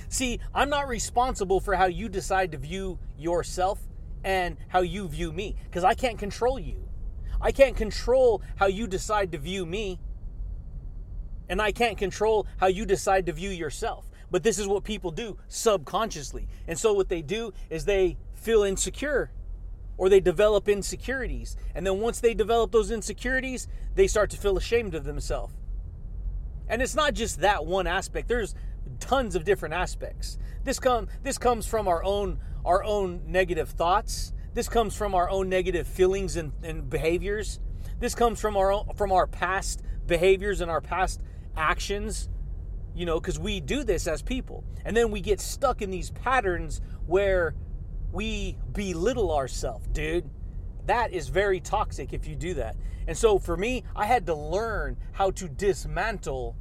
See, 0.09 0.41
I'm 0.55 0.69
not 0.69 0.89
responsible 0.89 1.61
for 1.61 1.75
how 1.75 1.87
you 1.87 2.09
decide 2.09 2.53
to 2.53 2.59
view 2.59 2.99
yourself 3.17 3.81
and 4.25 4.57
how 4.69 4.81
you 4.81 5.09
view 5.09 5.33
me 5.33 5.57
because 5.65 5.85
I 5.85 5.95
can't 5.95 6.19
control 6.19 6.59
you. 6.59 6.89
I 7.41 7.51
can't 7.51 7.77
control 7.77 8.43
how 8.57 8.67
you 8.67 8.87
decide 8.87 9.33
to 9.33 9.39
view 9.39 9.67
me, 9.67 9.99
and 11.53 11.61
I 11.61 11.71
can't 11.71 11.99
control 11.99 12.47
how 12.57 12.69
you 12.69 12.87
decide 12.87 13.27
to 13.27 13.33
view 13.35 13.51
yourself. 13.51 14.09
But 14.31 14.43
this 14.43 14.59
is 14.59 14.67
what 14.67 14.85
people 14.85 15.11
do 15.11 15.37
subconsciously. 15.49 16.49
And 16.67 16.79
so, 16.79 16.95
what 16.95 17.11
they 17.11 17.21
do 17.21 17.53
is 17.69 17.85
they 17.85 18.17
feel 18.33 18.63
insecure 18.63 19.31
or 19.99 20.09
they 20.09 20.19
develop 20.19 20.67
insecurities. 20.67 21.59
And 21.75 21.87
then 21.87 22.01
once 22.01 22.21
they 22.21 22.33
develop 22.33 22.73
those 22.73 22.91
insecurities, 22.91 23.69
they 23.95 24.07
start 24.07 24.31
to 24.31 24.39
feel 24.39 24.57
ashamed 24.57 24.95
of 24.95 25.05
themselves. 25.05 25.53
And 26.69 26.81
it's 26.81 26.95
not 26.95 27.13
just 27.13 27.41
that 27.41 27.67
one 27.67 27.87
aspect. 27.87 28.29
There's 28.29 28.55
tons 28.99 29.37
of 29.37 29.45
different 29.45 29.75
aspects. 29.75 30.39
This 30.65 30.81
come 30.81 31.07
this 31.23 31.37
comes 31.37 31.67
from 31.67 31.87
our 31.87 32.03
own 32.03 32.39
our 32.65 32.83
own 32.83 33.25
negative 33.27 33.69
thoughts. 33.69 34.33
This 34.55 34.71
comes 34.71 34.97
from 34.97 35.15
our 35.15 35.29
own 35.29 35.51
negative 35.51 35.87
feelings 35.87 36.37
and, 36.37 36.53
and 36.63 36.89
behaviors. 36.89 37.61
This 38.01 38.15
comes 38.15 38.41
from 38.41 38.57
our 38.57 38.73
own, 38.73 38.95
from 38.95 39.13
our 39.13 39.27
past 39.27 39.83
behaviors 40.07 40.61
and 40.61 40.71
our 40.71 40.81
past 40.81 41.21
actions. 41.57 42.29
You 42.95 43.07
know, 43.07 43.19
because 43.19 43.39
we 43.39 43.61
do 43.61 43.85
this 43.85 44.07
as 44.07 44.21
people. 44.21 44.65
And 44.85 44.97
then 44.97 45.11
we 45.11 45.21
get 45.21 45.41
stuck 45.41 45.81
in 45.81 45.91
these 45.91 46.11
patterns 46.11 46.83
where 47.07 47.55
we 48.13 48.59
belittle 48.73 49.33
ourselves, 49.33 49.87
dude. 49.89 50.29
That 50.87 51.13
is 51.13 51.29
very 51.29 51.61
toxic 51.61 52.13
if 52.13 52.27
you 52.27 52.37
do 52.37 52.55
that. 52.55 52.77
And 53.07 53.17
so 53.17 53.39
for 53.39 53.57
me, 53.57 53.85
I 53.97 54.07
had 54.07 54.27
to 54.27 54.35
learn 54.35 54.97
how 55.13 55.31
to 55.33 55.49
dismantle 55.49 56.57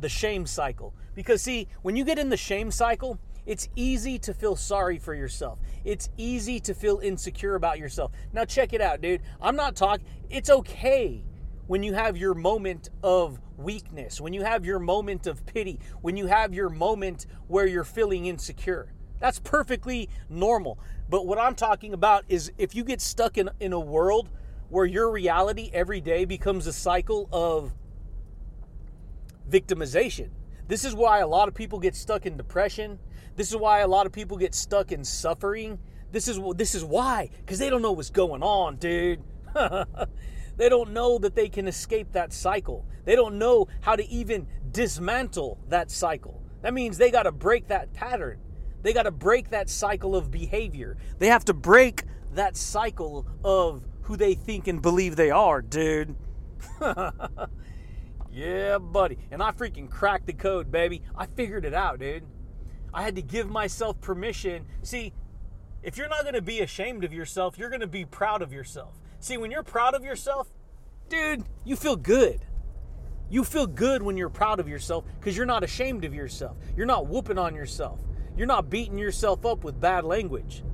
the 0.00 0.08
shame 0.08 0.46
cycle. 0.46 0.94
Because, 1.14 1.42
see, 1.42 1.68
when 1.82 1.96
you 1.96 2.04
get 2.04 2.18
in 2.18 2.30
the 2.30 2.36
shame 2.36 2.70
cycle, 2.70 3.18
it's 3.46 3.68
easy 3.76 4.18
to 4.20 4.32
feel 4.32 4.56
sorry 4.56 4.98
for 4.98 5.14
yourself. 5.14 5.60
It's 5.84 6.08
easy 6.16 6.60
to 6.60 6.74
feel 6.74 7.00
insecure 7.00 7.54
about 7.54 7.78
yourself. 7.78 8.12
Now, 8.32 8.44
check 8.44 8.72
it 8.72 8.80
out, 8.80 9.00
dude. 9.00 9.22
I'm 9.40 9.56
not 9.56 9.76
talking, 9.76 10.06
it's 10.28 10.50
okay 10.50 11.24
when 11.70 11.84
you 11.84 11.92
have 11.92 12.16
your 12.16 12.34
moment 12.34 12.90
of 13.00 13.38
weakness, 13.56 14.20
when 14.20 14.32
you 14.32 14.42
have 14.42 14.66
your 14.66 14.80
moment 14.80 15.28
of 15.28 15.46
pity, 15.46 15.78
when 16.00 16.16
you 16.16 16.26
have 16.26 16.52
your 16.52 16.68
moment 16.68 17.26
where 17.46 17.64
you're 17.64 17.84
feeling 17.84 18.26
insecure. 18.26 18.92
That's 19.20 19.38
perfectly 19.38 20.08
normal. 20.28 20.80
But 21.08 21.28
what 21.28 21.38
I'm 21.38 21.54
talking 21.54 21.94
about 21.94 22.24
is 22.28 22.50
if 22.58 22.74
you 22.74 22.82
get 22.82 23.00
stuck 23.00 23.38
in, 23.38 23.50
in 23.60 23.72
a 23.72 23.78
world 23.78 24.30
where 24.68 24.84
your 24.84 25.12
reality 25.12 25.70
every 25.72 26.00
day 26.00 26.24
becomes 26.24 26.66
a 26.66 26.72
cycle 26.72 27.28
of 27.30 27.72
victimization. 29.48 30.30
This 30.66 30.84
is 30.84 30.92
why 30.92 31.20
a 31.20 31.28
lot 31.28 31.46
of 31.46 31.54
people 31.54 31.78
get 31.78 31.94
stuck 31.94 32.26
in 32.26 32.36
depression. 32.36 32.98
This 33.36 33.48
is 33.48 33.56
why 33.56 33.78
a 33.78 33.86
lot 33.86 34.06
of 34.06 34.12
people 34.12 34.36
get 34.36 34.56
stuck 34.56 34.90
in 34.90 35.04
suffering. 35.04 35.78
This 36.10 36.26
is 36.26 36.40
this 36.56 36.74
is 36.74 36.84
why 36.84 37.30
cuz 37.46 37.60
they 37.60 37.70
don't 37.70 37.80
know 37.80 37.92
what's 37.92 38.10
going 38.10 38.42
on, 38.42 38.74
dude. 38.74 39.22
they 40.60 40.68
don't 40.68 40.90
know 40.90 41.16
that 41.16 41.34
they 41.34 41.48
can 41.48 41.66
escape 41.66 42.12
that 42.12 42.34
cycle. 42.34 42.84
They 43.06 43.16
don't 43.16 43.38
know 43.38 43.66
how 43.80 43.96
to 43.96 44.06
even 44.10 44.46
dismantle 44.70 45.58
that 45.68 45.90
cycle. 45.90 46.42
That 46.60 46.74
means 46.74 46.98
they 46.98 47.10
got 47.10 47.22
to 47.22 47.32
break 47.32 47.68
that 47.68 47.94
pattern. 47.94 48.40
They 48.82 48.92
got 48.92 49.04
to 49.04 49.10
break 49.10 49.48
that 49.48 49.70
cycle 49.70 50.14
of 50.14 50.30
behavior. 50.30 50.98
They 51.18 51.28
have 51.28 51.46
to 51.46 51.54
break 51.54 52.04
that 52.34 52.58
cycle 52.58 53.26
of 53.42 53.86
who 54.02 54.18
they 54.18 54.34
think 54.34 54.68
and 54.68 54.82
believe 54.82 55.16
they 55.16 55.30
are, 55.30 55.62
dude. 55.62 56.14
yeah, 58.30 58.76
buddy. 58.76 59.16
And 59.30 59.42
I 59.42 59.52
freaking 59.52 59.88
cracked 59.88 60.26
the 60.26 60.34
code, 60.34 60.70
baby. 60.70 61.00
I 61.16 61.24
figured 61.24 61.64
it 61.64 61.72
out, 61.72 62.00
dude. 62.00 62.24
I 62.92 63.00
had 63.00 63.16
to 63.16 63.22
give 63.22 63.48
myself 63.48 63.98
permission. 64.02 64.66
See, 64.82 65.14
if 65.82 65.96
you're 65.96 66.10
not 66.10 66.20
going 66.20 66.34
to 66.34 66.42
be 66.42 66.60
ashamed 66.60 67.02
of 67.02 67.14
yourself, 67.14 67.56
you're 67.56 67.70
going 67.70 67.80
to 67.80 67.86
be 67.86 68.04
proud 68.04 68.42
of 68.42 68.52
yourself. 68.52 68.99
See, 69.20 69.36
when 69.36 69.50
you're 69.50 69.62
proud 69.62 69.94
of 69.94 70.02
yourself, 70.02 70.48
dude, 71.08 71.44
you 71.64 71.76
feel 71.76 71.96
good. 71.96 72.40
You 73.28 73.44
feel 73.44 73.66
good 73.66 74.02
when 74.02 74.16
you're 74.16 74.30
proud 74.30 74.58
of 74.58 74.68
yourself 74.68 75.04
because 75.18 75.36
you're 75.36 75.46
not 75.46 75.62
ashamed 75.62 76.04
of 76.04 76.14
yourself. 76.14 76.56
You're 76.74 76.86
not 76.86 77.06
whooping 77.06 77.38
on 77.38 77.54
yourself. 77.54 78.00
You're 78.36 78.46
not 78.46 78.70
beating 78.70 78.98
yourself 78.98 79.44
up 79.44 79.62
with 79.62 79.78
bad 79.78 80.04
language. 80.04 80.64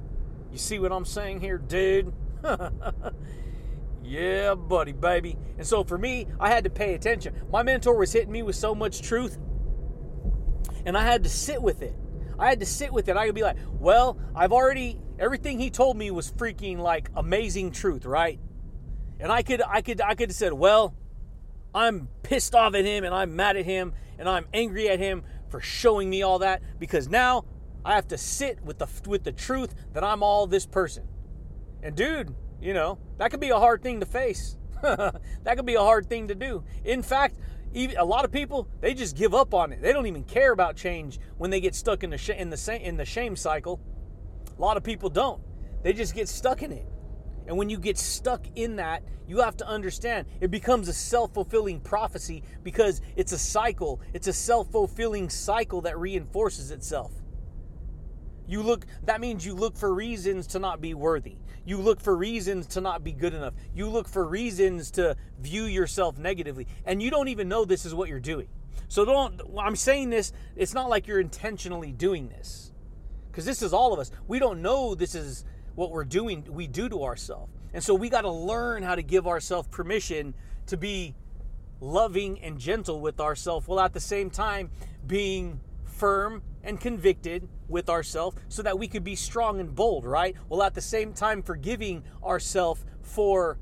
You 0.53 0.59
see 0.59 0.79
what 0.79 0.93
I'm 0.93 1.05
saying 1.05 1.41
here, 1.41 1.59
dude? 1.59 2.15
yeah, 4.05 4.55
buddy, 4.55 4.93
baby. 4.93 5.37
And 5.59 5.67
so 5.67 5.83
for 5.83 5.99
me, 5.99 6.29
I 6.39 6.49
had 6.49 6.65
to 6.65 6.71
pay 6.71 6.95
attention. 6.95 7.35
My 7.51 7.63
mentor 7.63 7.97
was 7.97 8.13
hitting 8.13 8.33
me 8.33 8.43
with 8.43 8.57
so 8.57 8.75
much 8.75 9.03
truth, 9.03 9.39
and 10.87 10.97
I 10.97 11.03
had 11.03 11.25
to 11.25 11.29
sit 11.29 11.61
with 11.61 11.83
it. 11.83 11.95
I 12.39 12.49
had 12.49 12.61
to 12.61 12.67
sit 12.67 12.93
with 12.93 13.09
it. 13.09 13.17
I 13.17 13.27
could 13.27 13.35
be 13.35 13.43
like, 13.43 13.57
well, 13.73 14.19
I've 14.35 14.53
already 14.53 15.01
everything 15.19 15.59
he 15.59 15.71
told 15.71 15.97
me 15.97 16.11
was 16.11 16.31
freaking 16.33 16.79
like 16.79 17.11
amazing 17.17 17.73
truth, 17.73 18.05
right? 18.05 18.39
And 19.19 19.33
I 19.33 19.43
could 19.43 19.63
I 19.63 19.81
could 19.81 20.01
I 20.01 20.15
could 20.15 20.31
have 20.31 20.37
said, 20.37 20.53
well, 20.53 20.95
I'm 21.75 22.09
pissed 22.23 22.55
off 22.55 22.75
at 22.75 22.85
him 22.85 23.05
and 23.05 23.15
I'm 23.15 23.37
mad 23.37 23.57
at 23.57 23.65
him 23.65 23.93
and 24.19 24.29
I'm 24.29 24.47
angry 24.53 24.89
at 24.89 24.99
him 24.99 25.25
for 25.49 25.61
showing 25.61 26.11
me 26.11 26.23
all 26.23 26.41
that 26.41 26.63
because 26.79 27.09
now 27.09 27.45
I 27.85 27.95
have 27.95 28.09
to 28.09 28.19
sit 28.19 28.63
with 28.65 28.79
the 28.79 28.89
with 29.07 29.25
the 29.25 29.33
truth 29.33 29.75
that 29.93 30.03
I'm 30.03 30.23
all 30.23 30.47
this 30.47 30.67
person. 30.67 31.07
And 31.83 31.95
dude, 31.95 32.35
you 32.61 32.75
know, 32.75 32.99
that 33.19 33.31
could 33.31 33.41
be 33.41 33.51
a 33.51 33.59
hard 33.59 33.83
thing 33.83 34.01
to 34.01 34.07
face. 34.07 34.57
that 34.83 35.57
could 35.57 35.67
be 35.67 35.75
a 35.75 35.81
hard 35.81 36.09
thing 36.09 36.29
to 36.29 36.35
do. 36.35 36.65
In 36.85 37.03
fact, 37.03 37.39
even, 37.73 37.97
a 37.97 38.05
lot 38.05 38.25
of 38.25 38.33
people 38.33 38.69
they 38.81 38.95
just 38.95 39.17
give 39.17 39.35
up 39.35 39.55
on 39.55 39.73
it. 39.73 39.81
They 39.81 39.93
don't 39.93 40.07
even 40.07 40.25
care 40.25 40.53
about 40.53 40.77
change 40.77 41.19
when 41.39 41.51
they 41.51 41.61
get 41.61 41.75
stuck 41.75 42.03
in 42.03 42.11
the 42.11 42.19
sh- 42.19 42.31
in 42.31 42.51
the 42.51 42.81
in 42.83 42.97
the 42.97 43.05
shame 43.05 43.37
cycle. 43.37 43.81
A 44.57 44.61
lot 44.61 44.77
of 44.77 44.83
people 44.83 45.09
don't. 45.09 45.43
They 45.83 45.93
just 45.93 46.15
get 46.15 46.29
stuck 46.29 46.63
in 46.63 46.73
it. 46.73 46.87
And 47.47 47.57
when 47.57 47.71
you 47.71 47.79
get 47.79 47.97
stuck 47.99 48.45
in 48.57 48.77
that, 48.77 49.03
you 49.29 49.39
have 49.39 49.57
to 49.59 49.67
understand 49.67 50.27
it 50.41 50.51
becomes 50.51 50.89
a 50.89 50.93
self 50.93 51.35
fulfilling 51.35 51.81
prophecy 51.81 52.43
because 52.63 53.01
it's 53.17 53.33
a 53.33 53.39
cycle. 53.39 54.01
It's 54.13 54.27
a 54.27 54.33
self 54.33 54.71
fulfilling 54.71 55.31
cycle 55.31 55.83
that 55.83 55.99
reinforces 55.99 56.71
itself. 56.71 57.13
You 58.49 58.63
look 58.63 58.87
that 59.05 59.21
means 59.21 59.45
you 59.45 59.55
look 59.55 59.77
for 59.77 59.93
reasons 59.93 60.47
to 60.49 60.59
not 60.59 60.81
be 60.81 60.95
worthy. 60.95 61.39
You 61.65 61.79
look 61.79 62.01
for 62.01 62.17
reasons 62.17 62.67
to 62.69 62.81
not 62.81 63.03
be 63.03 63.13
good 63.13 63.35
enough. 63.35 63.55
You 63.75 63.89
look 63.89 64.09
for 64.09 64.25
reasons 64.25 64.93
to 64.93 65.17
view 65.41 65.65
yourself 65.65 66.19
negatively. 66.19 66.69
And 66.85 67.03
you 67.03 67.11
don't 67.11 67.29
even 67.29 67.49
know 67.49 67.65
this 67.65 67.85
is 67.85 67.95
what 67.95 68.09
you're 68.09 68.21
doing. 68.21 68.49
So 68.89 69.05
don't 69.05 69.41
I'm 69.59 69.77
saying 69.77 70.11
this, 70.11 70.33
it's 70.55 70.75
not 70.75 70.89
like 70.89 71.09
you're 71.09 71.21
intentionally 71.21 71.93
doing 71.93 72.29
this. 72.29 72.66
Cuz 73.37 73.45
this 73.45 73.61
is 73.61 73.75
all 73.75 73.93
of 73.93 74.01
us. 74.01 74.11
We 74.27 74.39
don't 74.39 74.63
know 74.63 74.95
this 74.95 75.15
is 75.15 75.45
what 75.75 75.91
we're 75.91 76.05
doing 76.05 76.43
we 76.49 76.67
do 76.67 76.89
to 76.89 77.05
ourselves. 77.05 77.53
And 77.75 77.85
so 77.85 77.95
we 77.95 78.09
got 78.09 78.23
to 78.23 78.31
learn 78.31 78.83
how 78.83 78.95
to 78.95 79.03
give 79.03 79.27
ourselves 79.27 79.69
permission 79.69 80.33
to 80.69 80.79
be 80.79 81.15
loving 81.79 82.41
and 82.41 82.59
gentle 82.59 82.99
with 82.99 83.21
ourselves 83.21 83.69
while 83.69 83.81
at 83.81 83.93
the 83.93 84.01
same 84.01 84.31
time 84.31 84.71
being 85.07 85.61
firm 85.85 86.43
and 86.65 86.81
convicted 86.81 87.47
with 87.69 87.91
ourselves 87.91 88.39
so 88.49 88.63
that 88.63 88.79
we 88.79 88.89
could 88.89 89.05
be 89.05 89.15
strong 89.15 89.61
and 89.61 89.75
bold, 89.75 90.07
right? 90.07 90.35
While 90.49 90.63
at 90.63 90.73
the 90.73 90.81
same 90.81 91.13
time 91.13 91.43
forgiving 91.43 92.05
ourselves 92.25 92.87
for 93.03 93.59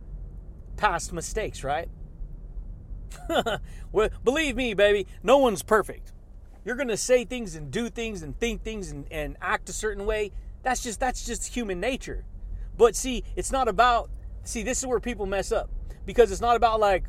past 0.76 1.12
mistakes, 1.12 1.64
right? 1.64 1.88
well, 3.92 4.10
believe 4.22 4.54
me, 4.54 4.74
baby, 4.74 5.08
no 5.24 5.38
one's 5.38 5.64
perfect. 5.64 6.13
You're 6.64 6.76
gonna 6.76 6.96
say 6.96 7.24
things 7.24 7.54
and 7.54 7.70
do 7.70 7.90
things 7.90 8.22
and 8.22 8.38
think 8.38 8.62
things 8.62 8.90
and, 8.90 9.06
and 9.10 9.36
act 9.40 9.68
a 9.68 9.72
certain 9.72 10.06
way. 10.06 10.32
That's 10.62 10.82
just 10.82 10.98
that's 10.98 11.26
just 11.26 11.54
human 11.54 11.80
nature. 11.80 12.24
But 12.76 12.96
see, 12.96 13.22
it's 13.36 13.52
not 13.52 13.68
about 13.68 14.10
see, 14.44 14.62
this 14.62 14.78
is 14.78 14.86
where 14.86 15.00
people 15.00 15.26
mess 15.26 15.52
up. 15.52 15.70
Because 16.06 16.30
it's 16.30 16.40
not 16.40 16.56
about 16.56 16.80
like, 16.80 17.04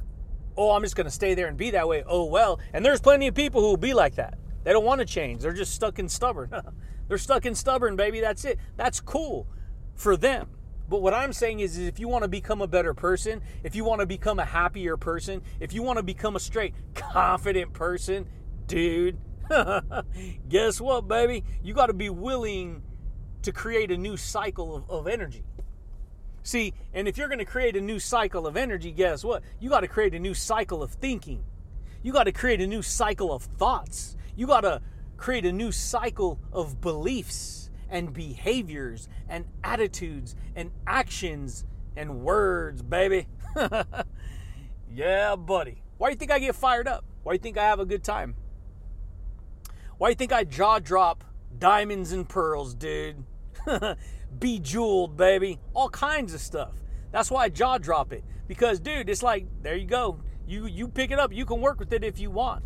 oh, 0.57 0.71
I'm 0.71 0.81
just 0.81 0.95
gonna 0.95 1.09
stay 1.09 1.35
there 1.35 1.47
and 1.47 1.57
be 1.57 1.71
that 1.71 1.87
way. 1.87 2.03
Oh 2.05 2.25
well. 2.25 2.59
And 2.73 2.85
there's 2.85 2.99
plenty 3.01 3.27
of 3.27 3.35
people 3.35 3.61
who 3.61 3.67
will 3.67 3.77
be 3.77 3.93
like 3.93 4.15
that. 4.15 4.37
They 4.63 4.73
don't 4.73 4.85
want 4.85 4.99
to 4.99 5.05
change. 5.05 5.41
They're 5.41 5.53
just 5.53 5.73
stuck 5.73 5.99
and 5.99 6.11
stubborn. 6.11 6.51
They're 7.07 7.19
stuck 7.19 7.45
and 7.45 7.55
stubborn, 7.55 7.95
baby. 7.95 8.19
That's 8.19 8.45
it. 8.45 8.59
That's 8.77 8.99
cool 8.99 9.47
for 9.93 10.17
them. 10.17 10.49
But 10.89 11.01
what 11.01 11.13
I'm 11.13 11.33
saying 11.33 11.59
is, 11.59 11.77
is 11.77 11.87
if 11.87 11.99
you 11.99 12.07
want 12.07 12.23
to 12.23 12.27
become 12.27 12.61
a 12.61 12.67
better 12.67 12.93
person, 12.93 13.41
if 13.63 13.75
you 13.75 13.83
want 13.83 14.01
to 14.01 14.05
become 14.05 14.39
a 14.39 14.45
happier 14.45 14.97
person, 14.97 15.41
if 15.59 15.73
you 15.73 15.81
want 15.81 15.97
to 15.97 16.03
become 16.03 16.35
a 16.35 16.39
straight, 16.39 16.73
confident 16.93 17.73
person, 17.73 18.27
dude, 18.67 19.17
guess 20.49 20.81
what, 20.81 21.07
baby? 21.07 21.43
You 21.63 21.73
got 21.73 21.87
to 21.87 21.93
be 21.93 22.09
willing 22.09 22.81
to 23.41 23.51
create 23.51 23.91
a 23.91 23.97
new 23.97 24.17
cycle 24.17 24.75
of, 24.75 24.89
of 24.89 25.07
energy. 25.07 25.43
See, 26.43 26.73
and 26.93 27.07
if 27.07 27.17
you're 27.17 27.27
going 27.27 27.39
to 27.39 27.45
create 27.45 27.75
a 27.75 27.81
new 27.81 27.99
cycle 27.99 28.45
of 28.45 28.55
energy, 28.55 28.91
guess 28.91 29.23
what? 29.23 29.43
You 29.59 29.69
got 29.69 29.81
to 29.81 29.87
create 29.87 30.13
a 30.13 30.19
new 30.19 30.33
cycle 30.33 30.83
of 30.83 30.91
thinking. 30.91 31.43
You 32.03 32.13
got 32.13 32.25
to 32.25 32.31
create 32.31 32.61
a 32.61 32.67
new 32.67 32.83
cycle 32.83 33.33
of 33.33 33.43
thoughts. 33.43 34.15
You 34.35 34.45
got 34.45 34.61
to 34.61 34.81
create 35.17 35.45
a 35.45 35.51
new 35.51 35.71
cycle 35.71 36.39
of 36.51 36.81
beliefs 36.81 37.71
and 37.89 38.13
behaviors 38.13 39.07
and 39.27 39.45
attitudes 39.63 40.35
and 40.55 40.71
actions 40.85 41.65
and 41.95 42.21
words, 42.21 42.81
baby. 42.83 43.27
yeah, 44.91 45.35
buddy. 45.35 45.81
Why 45.97 46.09
do 46.09 46.13
you 46.13 46.17
think 46.17 46.31
I 46.31 46.39
get 46.39 46.55
fired 46.55 46.87
up? 46.87 47.05
Why 47.23 47.33
do 47.33 47.35
you 47.35 47.41
think 47.41 47.57
I 47.57 47.63
have 47.63 47.79
a 47.79 47.85
good 47.85 48.03
time? 48.03 48.35
Why 49.97 50.09
do 50.09 50.11
you 50.11 50.15
think 50.15 50.33
I 50.33 50.43
jaw 50.43 50.79
drop 50.79 51.23
diamonds 51.57 52.11
and 52.11 52.27
pearls, 52.27 52.75
dude? 52.75 53.23
Bejeweled, 54.39 55.15
baby. 55.15 55.59
All 55.73 55.89
kinds 55.89 56.33
of 56.33 56.41
stuff. 56.41 56.73
That's 57.11 57.31
why 57.31 57.45
I 57.45 57.49
jaw 57.49 57.77
drop 57.77 58.11
it. 58.11 58.23
Because, 58.47 58.79
dude, 58.79 59.09
it's 59.09 59.23
like, 59.23 59.47
there 59.61 59.75
you 59.75 59.87
go. 59.87 60.19
You 60.47 60.67
you 60.67 60.87
pick 60.87 61.11
it 61.11 61.19
up. 61.19 61.33
You 61.33 61.45
can 61.45 61.61
work 61.61 61.79
with 61.79 61.93
it 61.93 62.03
if 62.03 62.19
you 62.19 62.29
want. 62.29 62.65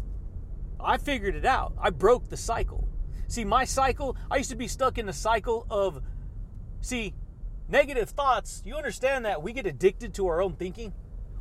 I 0.80 0.98
figured 0.98 1.36
it 1.36 1.46
out. 1.46 1.74
I 1.80 1.92
broke 1.92 2.30
the 2.30 2.38
cycle. 2.38 2.88
See, 3.28 3.46
my 3.46 3.64
cycle, 3.64 4.18
I 4.32 4.38
used 4.38 4.50
to 4.50 4.56
be 4.56 4.68
stuck 4.68 4.98
in 4.98 5.06
the 5.06 5.14
cycle 5.14 5.68
of, 5.70 6.02
see, 6.82 7.14
negative 7.68 8.10
thoughts. 8.10 8.64
You 8.66 8.76
understand 8.76 9.26
that 9.26 9.44
we 9.44 9.54
get 9.54 9.68
addicted 9.68 10.16
to 10.16 10.28
our 10.28 10.42
own 10.42 10.54
thinking? 10.54 10.94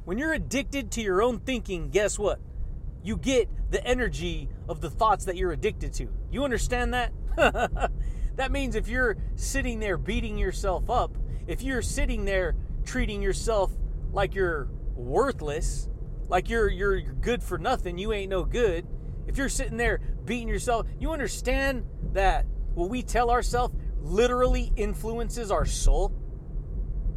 When 0.04 0.18
you're 0.18 0.34
addicted 0.34 0.90
to 0.92 1.02
your 1.02 1.22
own 1.22 1.38
thinking, 1.40 1.88
guess 1.88 2.18
what? 2.18 2.40
You 3.02 3.16
get 3.16 3.48
the 3.70 3.84
energy 3.86 4.48
of 4.68 4.80
the 4.80 4.90
thoughts 4.90 5.24
that 5.26 5.36
you're 5.36 5.52
addicted 5.52 5.92
to. 5.94 6.08
You 6.30 6.44
understand 6.44 6.94
that? 6.94 7.12
that 8.36 8.50
means 8.50 8.74
if 8.74 8.88
you're 8.88 9.16
sitting 9.36 9.80
there 9.80 9.96
beating 9.96 10.38
yourself 10.38 10.90
up, 10.90 11.16
if 11.46 11.62
you're 11.62 11.82
sitting 11.82 12.24
there 12.24 12.54
treating 12.84 13.22
yourself 13.22 13.72
like 14.12 14.34
you're 14.34 14.68
worthless, 14.94 15.88
like 16.28 16.48
you're 16.48 16.68
you're 16.68 17.00
good 17.00 17.42
for 17.42 17.58
nothing, 17.58 17.98
you 17.98 18.12
ain't 18.12 18.30
no 18.30 18.44
good, 18.44 18.86
if 19.26 19.36
you're 19.36 19.48
sitting 19.48 19.76
there 19.76 20.00
beating 20.24 20.48
yourself, 20.48 20.86
you 20.98 21.12
understand 21.12 21.84
that 22.12 22.46
what 22.74 22.88
we 22.88 23.02
tell 23.02 23.30
ourselves 23.30 23.74
literally 24.00 24.72
influences 24.76 25.50
our 25.50 25.66
soul? 25.66 26.08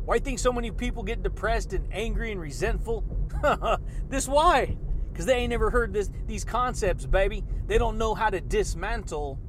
Why 0.06 0.17
do 0.17 0.22
you 0.22 0.26
think 0.26 0.39
so 0.39 0.52
many 0.52 0.72
people 0.72 1.04
get 1.04 1.24
depressed 1.24 1.74
and 1.74 1.88
angry 1.91 2.32
and 2.32 2.41
resentful? 2.41 3.06
this 4.10 4.28
why? 4.28 4.78
Because 5.12 5.26
they 5.26 5.36
ain't 5.36 5.50
never 5.50 5.69
heard 5.69 5.93
this 5.93 6.10
these 6.28 6.43
concepts, 6.43 7.06
baby. 7.06 7.43
They 7.67 7.78
don't 7.78 7.97
know 7.97 8.13
how 8.13 8.30
to 8.30 8.41
dismantle 8.41 9.39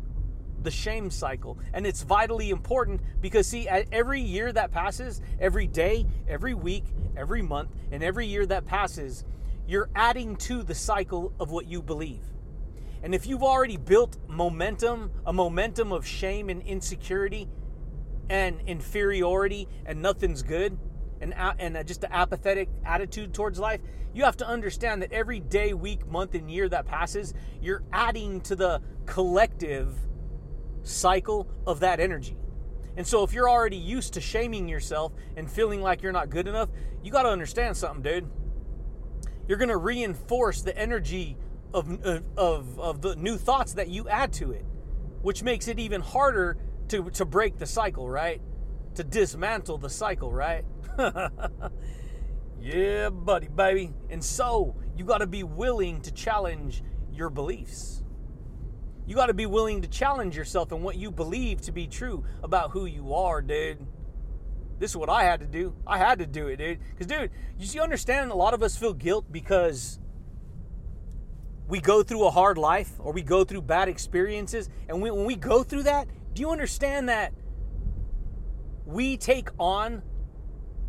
the 0.62 0.70
shame 0.70 1.10
cycle. 1.10 1.58
And 1.72 1.86
it's 1.86 2.02
vitally 2.02 2.50
important 2.50 3.00
because, 3.20 3.46
see, 3.46 3.68
every 3.68 4.20
year 4.20 4.52
that 4.52 4.70
passes, 4.70 5.20
every 5.40 5.66
day, 5.66 6.06
every 6.28 6.54
week, 6.54 6.84
every 7.16 7.42
month, 7.42 7.70
and 7.90 8.02
every 8.02 8.26
year 8.26 8.46
that 8.46 8.66
passes, 8.66 9.24
you're 9.66 9.90
adding 9.94 10.36
to 10.36 10.62
the 10.62 10.74
cycle 10.74 11.32
of 11.40 11.50
what 11.50 11.66
you 11.66 11.82
believe. 11.82 12.24
And 13.02 13.14
if 13.14 13.26
you've 13.26 13.42
already 13.42 13.76
built 13.76 14.16
momentum, 14.28 15.10
a 15.26 15.32
momentum 15.32 15.92
of 15.92 16.06
shame 16.06 16.48
and 16.48 16.62
insecurity 16.62 17.48
and 18.30 18.60
inferiority 18.66 19.68
and 19.84 20.00
nothing's 20.00 20.42
good, 20.42 20.78
and, 21.22 21.34
and 21.58 21.86
just 21.86 22.04
an 22.04 22.10
apathetic 22.12 22.68
attitude 22.84 23.32
towards 23.32 23.58
life, 23.58 23.80
you 24.12 24.24
have 24.24 24.36
to 24.38 24.46
understand 24.46 25.02
that 25.02 25.12
every 25.12 25.40
day, 25.40 25.72
week, 25.72 26.06
month, 26.06 26.34
and 26.34 26.50
year 26.50 26.68
that 26.68 26.84
passes, 26.86 27.32
you're 27.62 27.82
adding 27.92 28.40
to 28.42 28.56
the 28.56 28.82
collective 29.06 29.94
cycle 30.82 31.48
of 31.66 31.80
that 31.80 32.00
energy. 32.00 32.36
And 32.96 33.06
so, 33.06 33.22
if 33.22 33.32
you're 33.32 33.48
already 33.48 33.76
used 33.76 34.14
to 34.14 34.20
shaming 34.20 34.68
yourself 34.68 35.12
and 35.36 35.50
feeling 35.50 35.80
like 35.80 36.02
you're 36.02 36.12
not 36.12 36.28
good 36.28 36.46
enough, 36.46 36.68
you 37.02 37.10
got 37.10 37.22
to 37.22 37.30
understand 37.30 37.76
something, 37.76 38.02
dude. 38.02 38.30
You're 39.48 39.58
going 39.58 39.70
to 39.70 39.78
reinforce 39.78 40.62
the 40.62 40.76
energy 40.76 41.36
of, 41.72 41.88
of, 42.36 42.78
of 42.78 43.00
the 43.00 43.16
new 43.16 43.36
thoughts 43.36 43.74
that 43.74 43.88
you 43.88 44.08
add 44.08 44.32
to 44.34 44.52
it, 44.52 44.64
which 45.22 45.42
makes 45.42 45.68
it 45.68 45.78
even 45.78 46.00
harder 46.00 46.58
to, 46.88 47.10
to 47.10 47.24
break 47.24 47.58
the 47.58 47.66
cycle, 47.66 48.08
right? 48.08 48.42
To 48.96 49.04
dismantle 49.04 49.78
the 49.78 49.88
cycle, 49.88 50.30
right? 50.30 50.64
yeah, 52.60 53.10
buddy, 53.10 53.48
baby. 53.48 53.92
And 54.10 54.22
so 54.22 54.76
you 54.96 55.04
got 55.04 55.18
to 55.18 55.26
be 55.26 55.42
willing 55.42 56.00
to 56.02 56.12
challenge 56.12 56.82
your 57.12 57.30
beliefs. 57.30 58.02
You 59.06 59.16
got 59.16 59.26
to 59.26 59.34
be 59.34 59.46
willing 59.46 59.82
to 59.82 59.88
challenge 59.88 60.36
yourself 60.36 60.72
and 60.72 60.82
what 60.82 60.96
you 60.96 61.10
believe 61.10 61.60
to 61.62 61.72
be 61.72 61.86
true 61.86 62.24
about 62.42 62.70
who 62.70 62.86
you 62.86 63.14
are, 63.14 63.42
dude. 63.42 63.84
This 64.78 64.92
is 64.92 64.96
what 64.96 65.08
I 65.08 65.24
had 65.24 65.40
to 65.40 65.46
do. 65.46 65.74
I 65.86 65.98
had 65.98 66.18
to 66.18 66.26
do 66.26 66.48
it, 66.48 66.56
dude. 66.56 66.78
Because, 66.90 67.06
dude, 67.06 67.30
you 67.58 67.66
see, 67.66 67.80
understand 67.80 68.30
a 68.30 68.34
lot 68.34 68.54
of 68.54 68.62
us 68.62 68.76
feel 68.76 68.92
guilt 68.92 69.26
because 69.30 69.98
we 71.68 71.80
go 71.80 72.02
through 72.02 72.26
a 72.26 72.30
hard 72.30 72.58
life 72.58 72.92
or 72.98 73.12
we 73.12 73.22
go 73.22 73.44
through 73.44 73.62
bad 73.62 73.88
experiences. 73.88 74.68
And 74.88 75.00
we, 75.00 75.10
when 75.10 75.24
we 75.24 75.36
go 75.36 75.62
through 75.62 75.84
that, 75.84 76.08
do 76.34 76.40
you 76.40 76.50
understand 76.50 77.08
that 77.08 77.32
we 78.84 79.16
take 79.16 79.50
on 79.58 80.02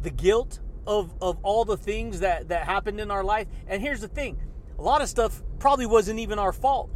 the 0.04 0.12
guilt 0.12 0.60
of, 0.86 1.14
of 1.22 1.38
all 1.44 1.66
the 1.66 1.78
things 1.78 2.20
that, 2.20 2.50
that 2.50 2.66
happened 2.66 3.00
in 3.00 3.10
our 3.10 3.24
life? 3.24 3.48
And 3.68 3.82
here's 3.82 4.02
the 4.02 4.08
thing 4.08 4.40
a 4.78 4.82
lot 4.82 5.02
of 5.02 5.10
stuff 5.10 5.42
probably 5.60 5.86
wasn't 5.86 6.20
even 6.20 6.40
our 6.40 6.54
fault. 6.54 6.90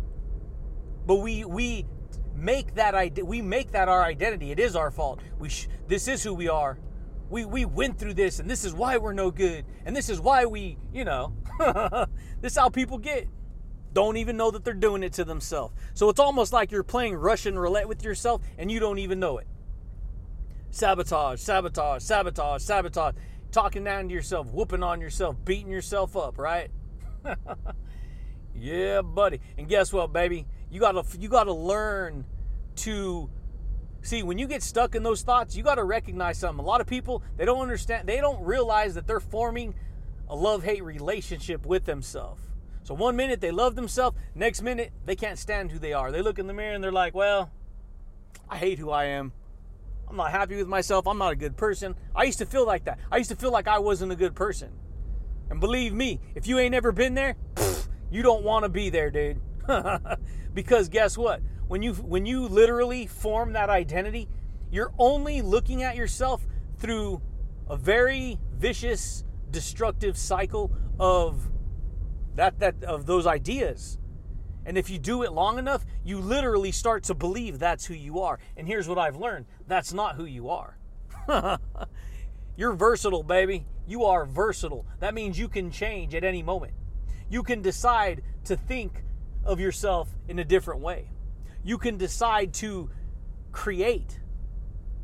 But 1.06 1.16
we, 1.16 1.46
we 1.46 1.86
make 2.38 2.76
that 2.76 2.94
idea 2.94 3.26
we 3.26 3.42
make 3.42 3.72
that 3.72 3.90
our 3.90 4.04
identity. 4.04 4.52
It 4.52 4.60
is 4.60 4.76
our 4.76 4.92
fault. 4.92 5.22
We 5.40 5.50
sh- 5.50 5.68
this 5.88 6.08
is 6.08 6.24
who 6.24 6.34
we 6.34 6.48
are. 6.48 6.80
We 7.30 7.46
we 7.46 7.66
went 7.66 7.98
through 7.98 8.14
this, 8.14 8.40
and 8.40 8.50
this 8.50 8.64
is 8.64 8.74
why 8.74 8.98
we're 8.98 9.14
no 9.14 9.32
good, 9.32 9.66
and 9.86 9.96
this 9.96 10.10
is 10.10 10.22
why 10.22 10.46
we, 10.46 10.78
you 10.94 11.04
know, 11.04 11.34
this 12.42 12.54
is 12.54 12.58
how 12.58 12.70
people 12.70 12.98
get 12.98 13.28
don't 13.94 14.18
even 14.18 14.38
know 14.38 14.52
that 14.52 14.64
they're 14.64 14.74
doing 14.74 15.02
it 15.02 15.14
to 15.14 15.26
themselves. 15.26 15.74
So 15.94 16.10
it's 16.10 16.20
almost 16.20 16.54
like 16.54 16.72
you're 16.72 16.84
playing 16.84 17.16
Russian 17.16 17.58
roulette 17.58 17.88
with 17.88 18.04
yourself 18.04 18.42
and 18.58 18.70
you 18.72 18.80
don't 18.80 19.00
even 19.00 19.20
know 19.20 19.40
it. 19.40 19.48
Sabotage, 20.70 21.40
sabotage, 21.40 22.04
sabotage, 22.04 22.62
sabotage. 22.62 23.16
Talking 23.52 23.84
down 23.84 24.10
to 24.10 24.14
yourself, 24.14 24.48
whooping 24.48 24.84
on 24.84 25.02
yourself, 25.02 25.38
beating 25.44 25.72
yourself 25.72 26.16
up, 26.16 26.38
right? 26.38 26.70
yeah, 28.56 29.02
buddy. 29.02 29.40
And 29.58 29.68
guess 29.68 29.94
what, 29.94 30.12
baby? 30.14 30.46
You 30.70 30.80
gotta 30.80 31.04
you 31.18 31.30
gotta 31.30 31.54
learn 31.54 32.26
to 32.78 33.30
see 34.02 34.24
when 34.24 34.38
you 34.38 34.48
get 34.48 34.62
stuck 34.62 34.96
in 34.96 35.04
those 35.04 35.22
thoughts, 35.22 35.56
you 35.56 35.64
gotta 35.64 35.84
recognize 35.84 36.38
something. 36.38 36.64
A 36.64 36.68
lot 36.68 36.82
of 36.82 36.88
people 36.88 37.24
they 37.38 37.46
don't 37.46 37.62
understand, 37.62 38.08
they 38.08 38.18
don't 38.18 38.44
realize 38.44 38.96
that 38.96 39.08
they're 39.08 39.20
forming 39.20 39.74
a 40.30 40.36
love-hate 40.36 40.84
relationship 40.84 41.66
with 41.66 41.86
themselves 41.86 42.42
so 42.88 42.94
one 42.94 43.18
minute 43.18 43.42
they 43.42 43.52
love 43.52 43.76
themselves, 43.76 44.16
next 44.34 44.62
minute 44.62 44.94
they 45.06 45.18
can't 45.18 45.38
stand 45.38 45.74
who 45.74 45.78
they 45.78 45.92
are. 45.92 46.10
They 46.10 46.22
look 46.22 46.40
in 46.40 46.48
the 46.48 46.54
mirror 46.54 46.74
and 46.74 46.82
they're 46.82 46.90
like, 46.90 47.14
well, 47.14 47.52
I 48.48 48.56
hate 48.56 48.80
who 48.80 48.92
I 48.92 49.08
am. 49.08 49.34
I'm 50.10 50.16
not 50.16 50.32
happy 50.32 50.56
with 50.56 50.68
myself. 50.68 51.08
I'm 51.08 51.18
not 51.18 51.34
a 51.34 51.36
good 51.36 51.58
person. 51.58 51.96
I 52.16 52.24
used 52.24 52.40
to 52.40 52.46
feel 52.46 52.66
like 52.66 52.86
that. 52.86 53.00
I 53.12 53.18
used 53.18 53.30
to 53.30 53.36
feel 53.36 53.52
like 53.52 53.68
I 53.68 53.80
wasn't 53.80 54.12
a 54.12 54.16
good 54.16 54.36
person. 54.36 54.72
And 55.50 55.60
believe 55.60 55.94
me, 55.94 56.20
if 56.36 56.48
you 56.48 56.60
ain't 56.60 56.76
ever 56.76 56.92
been 56.92 57.14
there, 57.14 57.36
you 58.12 58.22
don't 58.22 58.44
want 58.44 58.64
to 58.64 58.70
be 58.70 58.90
there, 58.90 59.12
dude. 59.12 59.42
because 60.54 60.90
guess 60.90 61.18
what? 61.18 61.42
When 61.68 61.82
you 61.82 61.94
when 61.94 62.26
you 62.26 62.48
literally 62.48 63.08
form 63.08 63.54
that 63.54 63.70
identity, 63.70 64.30
you're 64.72 64.94
only 64.98 65.42
looking 65.42 65.84
at 65.84 65.96
yourself 65.96 66.46
through 66.78 67.22
a 67.70 67.76
very 67.76 68.40
vicious, 68.54 69.26
destructive 69.52 70.18
cycle 70.18 70.72
of 71.00 71.50
that 72.36 72.60
that 72.60 72.84
of 72.84 73.06
those 73.06 73.28
ideas. 73.28 73.98
And 74.68 74.78
if 74.78 74.90
you 74.90 75.00
do 75.00 75.24
it 75.24 75.32
long 75.32 75.58
enough, 75.58 75.86
you 76.04 76.20
literally 76.20 76.74
start 76.74 77.06
to 77.06 77.14
believe 77.14 77.58
that's 77.58 77.86
who 77.86 77.94
you 77.94 78.20
are. 78.20 78.38
And 78.58 78.68
here's 78.68 78.86
what 78.86 78.98
I've 78.98 79.16
learned 79.16 79.46
that's 79.66 79.94
not 79.94 80.18
who 80.18 80.26
you 80.26 80.50
are. 80.50 80.78
You're 82.58 82.74
versatile, 82.74 83.24
baby. 83.24 83.66
You 83.88 84.04
are 84.04 84.26
versatile. 84.26 84.86
That 85.00 85.14
means 85.14 85.40
you 85.40 85.48
can 85.48 85.72
change 85.72 86.14
at 86.14 86.26
any 86.26 86.44
moment. 86.44 86.74
You 87.30 87.44
can 87.44 87.62
decide 87.62 88.24
to 88.44 88.58
think 88.58 89.04
of 89.46 89.62
yourself 89.62 90.10
in 90.28 90.38
a 90.38 90.44
different 90.44 90.82
way. 90.82 91.12
You 91.64 91.78
can 91.78 91.98
decide 91.98 92.54
to 92.56 92.90
create 93.54 94.20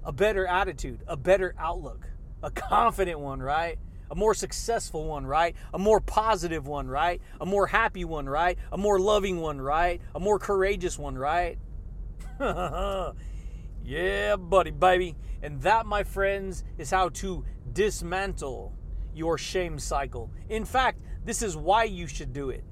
a 0.04 0.12
better 0.12 0.45
attitude, 0.45 0.99
a 1.08 1.15
better 1.15 1.56
outlook, 1.58 2.06
a 2.41 2.52
confident 2.52 3.21
one, 3.21 3.41
right? 3.41 3.80
A 4.13 4.15
more 4.15 4.36
successful 4.36 5.06
one, 5.06 5.26
right? 5.26 5.56
A 5.73 5.80
more 5.80 5.99
positive 5.99 6.67
one, 6.67 6.88
right? 6.88 7.19
A 7.41 7.47
more 7.47 7.65
happy 7.65 8.06
one, 8.06 8.30
right? 8.30 8.60
A 8.71 8.78
more 8.78 8.99
loving 8.99 9.41
one, 9.41 9.60
right? 9.60 9.99
A 10.13 10.19
more 10.19 10.38
courageous 10.38 10.99
one, 10.99 11.17
right? 11.17 11.58
yeah, 13.84 14.36
buddy, 14.36 14.69
baby. 14.69 15.15
And 15.41 15.60
that, 15.63 15.88
my 15.88 16.04
friends, 16.04 16.63
is 16.78 16.91
how 16.91 17.10
to 17.10 17.43
dismantle 17.73 18.78
your 19.15 19.39
shame 19.39 19.80
cycle. 19.80 20.30
In 20.47 20.63
fact, 20.63 20.99
this 21.26 21.41
is 21.41 21.58
why 21.58 21.86
you 21.86 22.06
should 22.06 22.34
do 22.34 22.52
it. 22.52 22.63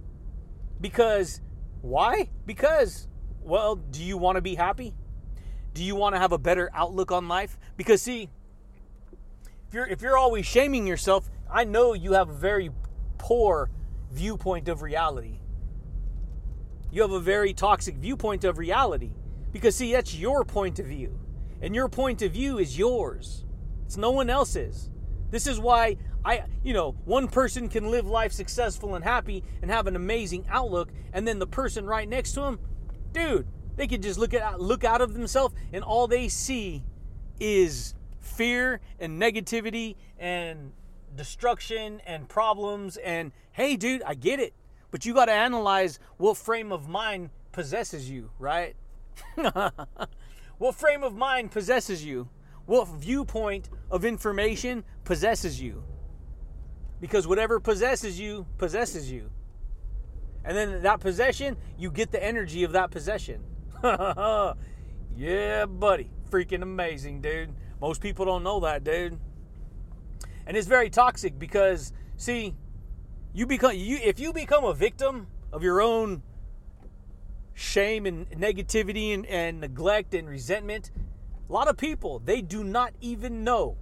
Because, 0.80 1.42
why? 1.82 2.30
Because, 2.46 3.08
well, 3.42 3.78
do 3.78 4.04
you 4.04 4.16
want 4.16 4.36
to 4.36 4.42
be 4.42 4.54
happy? 4.54 4.94
Do 5.74 5.84
you 5.84 5.96
want 5.96 6.14
to 6.14 6.20
have 6.20 6.34
a 6.34 6.38
better 6.38 6.70
outlook 6.72 7.12
on 7.12 7.28
life? 7.28 7.58
Because, 7.78 8.04
see, 8.04 8.30
if 9.72 9.76
you're 9.76 9.88
if 9.88 10.02
you're 10.02 10.18
always 10.18 10.46
shaming 10.46 10.86
yourself, 10.86 11.30
I 11.50 11.64
know 11.64 11.94
you 11.94 12.12
have 12.12 12.30
a 12.30 12.34
very 12.34 12.72
poor 13.18 13.70
viewpoint 14.12 14.68
of 14.68 14.82
reality. 14.82 15.40
You 16.92 17.02
have 17.04 17.14
a 17.14 17.22
very 17.22 17.54
toxic 17.54 17.96
viewpoint 17.96 18.44
of 18.44 18.58
reality 18.58 19.14
because 19.54 19.78
see 19.78 19.94
that's 19.94 20.14
your 20.14 20.44
point 20.44 20.80
of 20.80 20.88
view. 20.88 21.18
And 21.62 21.74
your 21.74 21.88
point 21.88 22.22
of 22.22 22.34
view 22.34 22.58
is 22.58 22.78
yours. 22.78 23.46
It's 23.86 23.96
no 23.96 24.12
one 24.12 24.30
else's. 24.30 24.90
This 25.30 25.48
is 25.48 25.58
why 25.58 25.96
I, 26.26 26.44
you 26.66 26.74
know, 26.74 26.98
one 27.06 27.30
person 27.30 27.70
can 27.70 27.90
live 27.90 28.06
life 28.06 28.34
successful 28.34 28.96
and 28.96 29.06
happy 29.06 29.42
and 29.62 29.72
have 29.72 29.88
an 29.88 29.96
amazing 29.96 30.48
outlook, 30.50 30.92
and 31.14 31.26
then 31.26 31.40
the 31.40 31.48
person 31.48 31.86
right 31.86 32.10
next 32.10 32.34
to 32.34 32.42
him, 32.42 32.60
dude, 33.14 33.48
they 33.78 33.88
could 33.88 34.04
just 34.04 34.20
look 34.20 34.34
at 34.34 34.60
look 34.60 34.84
out 34.84 35.00
of 35.00 35.14
themselves, 35.14 35.56
and 35.72 35.82
all 35.82 36.08
they 36.08 36.28
see 36.28 36.84
is 37.40 37.96
fear 38.22 38.80
and 39.00 39.22
negativity 39.22 39.96
and 40.18 40.72
destruction 41.16 42.02
and 42.06 42.30
problems. 42.30 42.98
And 42.98 43.32
hey, 43.52 43.76
dude, 43.76 44.04
I 44.04 44.14
get 44.14 44.40
it. 44.40 44.54
But 44.92 45.06
you 45.06 45.14
got 45.14 45.26
to 45.26 45.32
analyze 45.32 46.00
what 46.18 46.38
frame 46.38 46.72
of 46.72 46.88
mind 46.88 47.30
possesses 47.52 48.10
you, 48.10 48.32
right? 48.40 48.76
what 50.58 50.76
frame 50.76 51.04
of 51.04 51.16
mind 51.16 51.52
possesses 51.52 52.04
you? 52.04 52.30
What 52.66 52.88
viewpoint 52.88 53.70
of 53.90 54.06
information 54.06 54.84
possesses 55.04 55.62
you? 55.62 55.84
Because 57.00 57.28
whatever 57.28 57.60
possesses 57.60 58.20
you, 58.20 58.46
possesses 58.58 59.12
you. 59.12 59.32
And 60.44 60.56
then 60.56 60.84
that 60.84 61.00
possession, 61.00 61.58
you 61.78 61.92
get 61.92 62.12
the 62.12 62.24
energy 62.24 62.64
of 62.64 62.74
that 62.74 62.92
possession. 62.92 63.44
yeah, 63.84 65.66
buddy. 65.66 66.12
Freaking 66.30 66.62
amazing, 66.62 67.22
dude. 67.22 67.54
Most 67.82 68.00
people 68.00 68.26
don't 68.26 68.44
know 68.44 68.60
that, 68.60 68.84
dude. 68.84 69.20
And 70.46 70.56
it's 70.56 70.68
very 70.68 70.90
toxic 70.90 71.40
because 71.40 71.92
see, 72.16 72.56
you 73.34 73.48
become 73.48 73.76
you 73.76 73.98
if 73.98 74.20
you 74.20 74.32
become 74.32 74.64
a 74.64 74.74
victim 74.74 75.28
of 75.52 75.64
your 75.64 75.82
own 75.82 76.22
shame 77.54 78.06
and 78.06 78.30
negativity 78.32 79.14
and, 79.14 79.26
and 79.26 79.62
neglect 79.62 80.14
and 80.14 80.30
resentment, 80.30 80.92
a 81.50 81.52
lot 81.52 81.68
of 81.68 81.76
people 81.76 82.20
they 82.20 82.42
do 82.42 82.64
not 82.64 82.94
even 83.02 83.44
know 83.44 83.78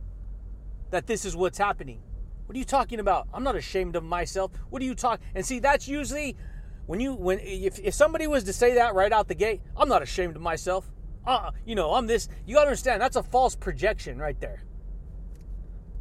that 0.92 1.06
this 1.06 1.26
is 1.26 1.36
what's 1.36 1.58
happening. 1.58 2.02
What 2.46 2.56
are 2.56 2.60
you 2.60 2.66
talking 2.66 3.00
about? 3.00 3.28
I'm 3.34 3.44
not 3.44 3.56
ashamed 3.56 3.96
of 3.96 4.04
myself. 4.04 4.52
What 4.70 4.82
are 4.82 4.86
you 4.86 4.96
talking? 4.96 5.24
And 5.36 5.46
see, 5.46 5.60
that's 5.60 5.88
usually 5.88 6.38
when 6.86 7.00
you 7.00 7.14
when 7.14 7.40
if, 7.40 7.80
if 7.80 7.94
somebody 7.94 8.28
was 8.28 8.46
to 8.46 8.54
say 8.54 8.76
that 8.76 8.96
right 8.96 9.12
out 9.12 9.28
the 9.28 9.36
gate, 9.36 9.62
I'm 9.76 9.90
not 9.90 10.02
ashamed 10.02 10.38
of 10.38 10.42
myself 10.42 10.90
uh, 11.26 11.52
you 11.66 11.76
know, 11.76 11.94
I'm 11.94 12.08
this. 12.08 12.28
You 12.46 12.56
gotta 12.56 12.68
understand 12.68 13.02
that's 13.02 13.16
a 13.16 13.24
false 13.24 13.56
projection 13.56 14.18
right 14.18 14.40
there. 14.40 14.64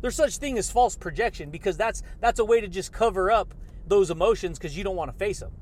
There's 0.01 0.15
such 0.15 0.37
thing 0.39 0.59
as 0.59 0.71
false 0.71 0.97
projection 0.97 1.51
because 1.51 1.77
that's 1.77 2.03
that's 2.21 2.39
a 2.39 2.45
way 2.45 2.61
to 2.61 2.69
just 2.69 2.93
cover 2.93 3.31
up 3.31 3.55
those 3.87 4.11
emotions 4.11 4.59
because 4.59 4.77
you 4.77 4.85
don't 4.85 4.97
want 4.97 5.11
to 5.11 5.17
face 5.17 5.41
them. 5.41 5.53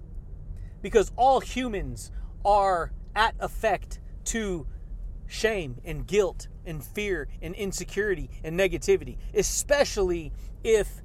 Because 0.82 1.10
all 1.16 1.40
humans 1.40 2.10
are 2.44 2.92
at 3.14 3.34
effect 3.40 3.98
to 4.26 4.66
shame 5.26 5.76
and 5.84 6.06
guilt 6.06 6.48
and 6.64 6.84
fear 6.84 7.28
and 7.40 7.54
insecurity 7.54 8.28
and 8.44 8.58
negativity, 8.58 9.16
especially 9.34 10.32
if 10.62 11.02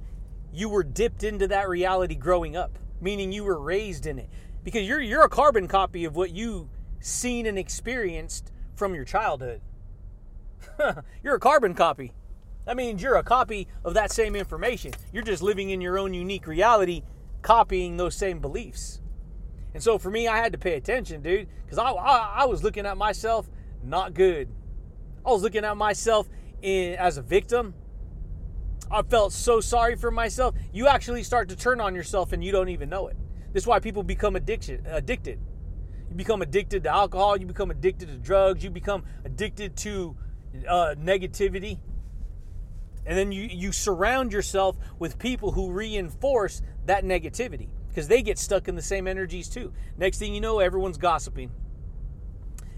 you 0.52 0.68
were 0.68 0.84
dipped 0.84 1.24
into 1.24 1.48
that 1.48 1.68
reality 1.68 2.14
growing 2.14 2.56
up, 2.56 2.78
meaning 3.00 3.32
you 3.32 3.44
were 3.44 3.60
raised 3.60 4.06
in 4.06 4.18
it. 4.18 4.28
Because 4.62 4.86
you're 4.86 5.00
you're 5.00 5.24
a 5.24 5.28
carbon 5.28 5.66
copy 5.66 6.04
of 6.04 6.14
what 6.14 6.30
you 6.30 6.68
seen 7.02 7.46
and 7.46 7.58
experienced 7.58 8.52
from 8.74 8.94
your 8.94 9.04
childhood. 9.04 9.60
you're 11.22 11.34
a 11.34 11.40
carbon 11.40 11.74
copy. 11.74 12.12
That 12.64 12.76
means 12.76 13.02
you're 13.02 13.16
a 13.16 13.24
copy 13.24 13.66
of 13.84 13.94
that 13.94 14.12
same 14.12 14.36
information. 14.36 14.92
You're 15.12 15.24
just 15.24 15.42
living 15.42 15.70
in 15.70 15.80
your 15.80 15.98
own 15.98 16.14
unique 16.14 16.46
reality, 16.46 17.02
copying 17.42 17.96
those 17.96 18.14
same 18.14 18.38
beliefs. 18.38 19.00
And 19.74 19.82
so 19.82 19.98
for 19.98 20.10
me, 20.10 20.28
I 20.28 20.38
had 20.38 20.52
to 20.52 20.58
pay 20.58 20.74
attention, 20.74 21.22
dude, 21.22 21.48
because 21.64 21.78
I, 21.78 21.90
I, 21.90 22.42
I, 22.42 22.44
was 22.44 22.62
looking 22.62 22.86
at 22.86 22.96
myself 22.96 23.48
not 23.82 24.14
good. 24.14 24.48
I 25.24 25.30
was 25.30 25.42
looking 25.42 25.64
at 25.64 25.76
myself 25.76 26.28
in, 26.60 26.94
as 26.94 27.16
a 27.16 27.22
victim. 27.22 27.74
I 28.90 29.02
felt 29.02 29.32
so 29.32 29.60
sorry 29.60 29.96
for 29.96 30.10
myself. 30.10 30.54
You 30.72 30.86
actually 30.86 31.22
start 31.22 31.48
to 31.48 31.56
turn 31.56 31.80
on 31.80 31.94
yourself 31.94 32.32
and 32.32 32.44
you 32.44 32.52
don't 32.52 32.68
even 32.68 32.90
know 32.90 33.08
it. 33.08 33.16
This 33.52 33.64
is 33.64 33.66
why 33.66 33.80
people 33.80 34.02
become 34.02 34.36
addiction, 34.36 34.86
addicted. 34.86 35.40
You 36.12 36.18
become 36.18 36.42
addicted 36.42 36.82
to 36.84 36.90
alcohol. 36.90 37.38
You 37.38 37.46
become 37.46 37.70
addicted 37.70 38.08
to 38.08 38.18
drugs. 38.18 38.62
You 38.62 38.68
become 38.68 39.04
addicted 39.24 39.78
to 39.78 40.14
uh, 40.68 40.94
negativity. 40.98 41.78
And 43.06 43.16
then 43.16 43.32
you, 43.32 43.44
you 43.44 43.72
surround 43.72 44.30
yourself 44.30 44.76
with 44.98 45.18
people 45.18 45.52
who 45.52 45.72
reinforce 45.72 46.60
that 46.84 47.04
negativity 47.04 47.70
because 47.88 48.08
they 48.08 48.20
get 48.20 48.38
stuck 48.38 48.68
in 48.68 48.74
the 48.74 48.82
same 48.82 49.06
energies 49.06 49.48
too. 49.48 49.72
Next 49.96 50.18
thing 50.18 50.34
you 50.34 50.42
know, 50.42 50.58
everyone's 50.58 50.98
gossiping. 50.98 51.50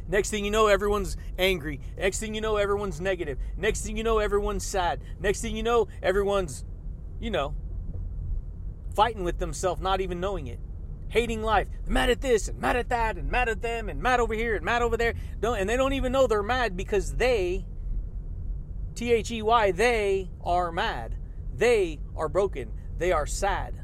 Next 0.07 0.31
thing 0.31 0.45
you 0.45 0.53
know, 0.53 0.69
everyone's 0.69 1.17
angry. 1.37 1.81
Next 1.99 2.21
thing 2.21 2.37
you 2.37 2.41
know, 2.41 2.57
everyone's 2.57 3.01
negative. 3.01 3.39
Next 3.57 3.85
thing 3.85 3.97
you 3.97 4.05
know, 4.05 4.21
everyone's 4.21 4.65
sad. 4.65 5.01
Next 5.19 5.41
thing 5.41 5.57
you 5.57 5.65
know, 5.65 5.89
everyone's, 6.05 6.65
you 7.19 7.33
know, 7.33 7.57
fighting 8.95 9.25
with 9.25 9.41
themselves, 9.41 9.83
not 9.83 10.01
even 10.01 10.21
knowing 10.21 10.47
it 10.47 10.61
hating 11.09 11.43
life, 11.43 11.69
mad 11.87 12.11
at 12.11 12.21
this 12.21 12.49
and 12.49 12.61
mad 12.61 12.77
at 12.77 12.89
that 12.89 13.17
and 13.17 13.31
mad 13.31 13.49
at 13.49 13.63
them 13.63 13.89
and 13.89 14.03
mad 14.03 14.21
over 14.21 14.35
here 14.35 14.57
and 14.57 14.65
mad 14.65 14.83
over 14.83 14.97
there. 14.97 15.15
Don't, 15.41 15.59
and 15.59 15.69
they 15.69 15.77
don't 15.77 15.93
even 15.93 16.13
know 16.13 16.27
they're 16.27 16.43
mad 16.43 16.77
because 16.77 17.15
they, 17.15 17.67
T 18.95 19.13
H 19.13 19.31
E 19.31 19.43
Y, 19.43 19.71
they 19.71 20.31
are 20.43 20.73
mad. 20.73 21.17
They 21.55 22.01
are 22.17 22.29
broken. 22.29 22.73
They 22.99 23.13
are 23.13 23.27
sad. 23.27 23.81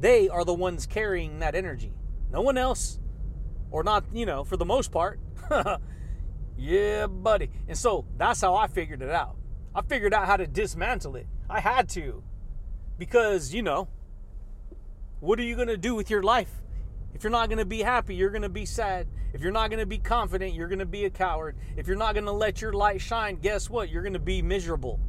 They 0.00 0.28
are 0.28 0.44
the 0.44 0.54
ones 0.54 0.86
carrying 0.86 1.38
that 1.38 1.54
energy. 1.54 1.92
No 2.30 2.42
one 2.42 2.58
else, 2.58 2.98
or 3.70 3.82
not, 3.82 4.04
you 4.12 4.26
know, 4.26 4.44
for 4.44 4.56
the 4.56 4.64
most 4.64 4.90
part. 4.90 5.20
yeah, 6.56 7.06
buddy. 7.06 7.50
And 7.68 7.78
so 7.78 8.04
that's 8.16 8.40
how 8.40 8.54
I 8.54 8.66
figured 8.66 9.02
it 9.02 9.10
out. 9.10 9.36
I 9.74 9.82
figured 9.82 10.12
out 10.12 10.26
how 10.26 10.36
to 10.36 10.46
dismantle 10.46 11.16
it. 11.16 11.26
I 11.48 11.60
had 11.60 11.88
to. 11.90 12.22
Because, 12.98 13.54
you 13.54 13.62
know, 13.62 13.88
what 15.20 15.38
are 15.38 15.42
you 15.42 15.54
going 15.54 15.68
to 15.68 15.76
do 15.76 15.94
with 15.94 16.10
your 16.10 16.22
life? 16.22 16.50
If 17.14 17.24
you're 17.24 17.30
not 17.30 17.48
going 17.48 17.58
to 17.58 17.64
be 17.64 17.80
happy, 17.80 18.14
you're 18.14 18.30
going 18.30 18.42
to 18.42 18.48
be 18.48 18.66
sad. 18.66 19.06
If 19.32 19.40
you're 19.40 19.52
not 19.52 19.70
going 19.70 19.80
to 19.80 19.86
be 19.86 19.98
confident, 19.98 20.54
you're 20.54 20.68
going 20.68 20.80
to 20.80 20.86
be 20.86 21.06
a 21.06 21.10
coward. 21.10 21.56
If 21.76 21.86
you're 21.86 21.96
not 21.96 22.14
going 22.14 22.26
to 22.26 22.32
let 22.32 22.60
your 22.60 22.72
light 22.72 23.00
shine, 23.00 23.36
guess 23.36 23.70
what? 23.70 23.88
You're 23.88 24.02
going 24.02 24.12
to 24.12 24.18
be 24.18 24.42
miserable. 24.42 25.00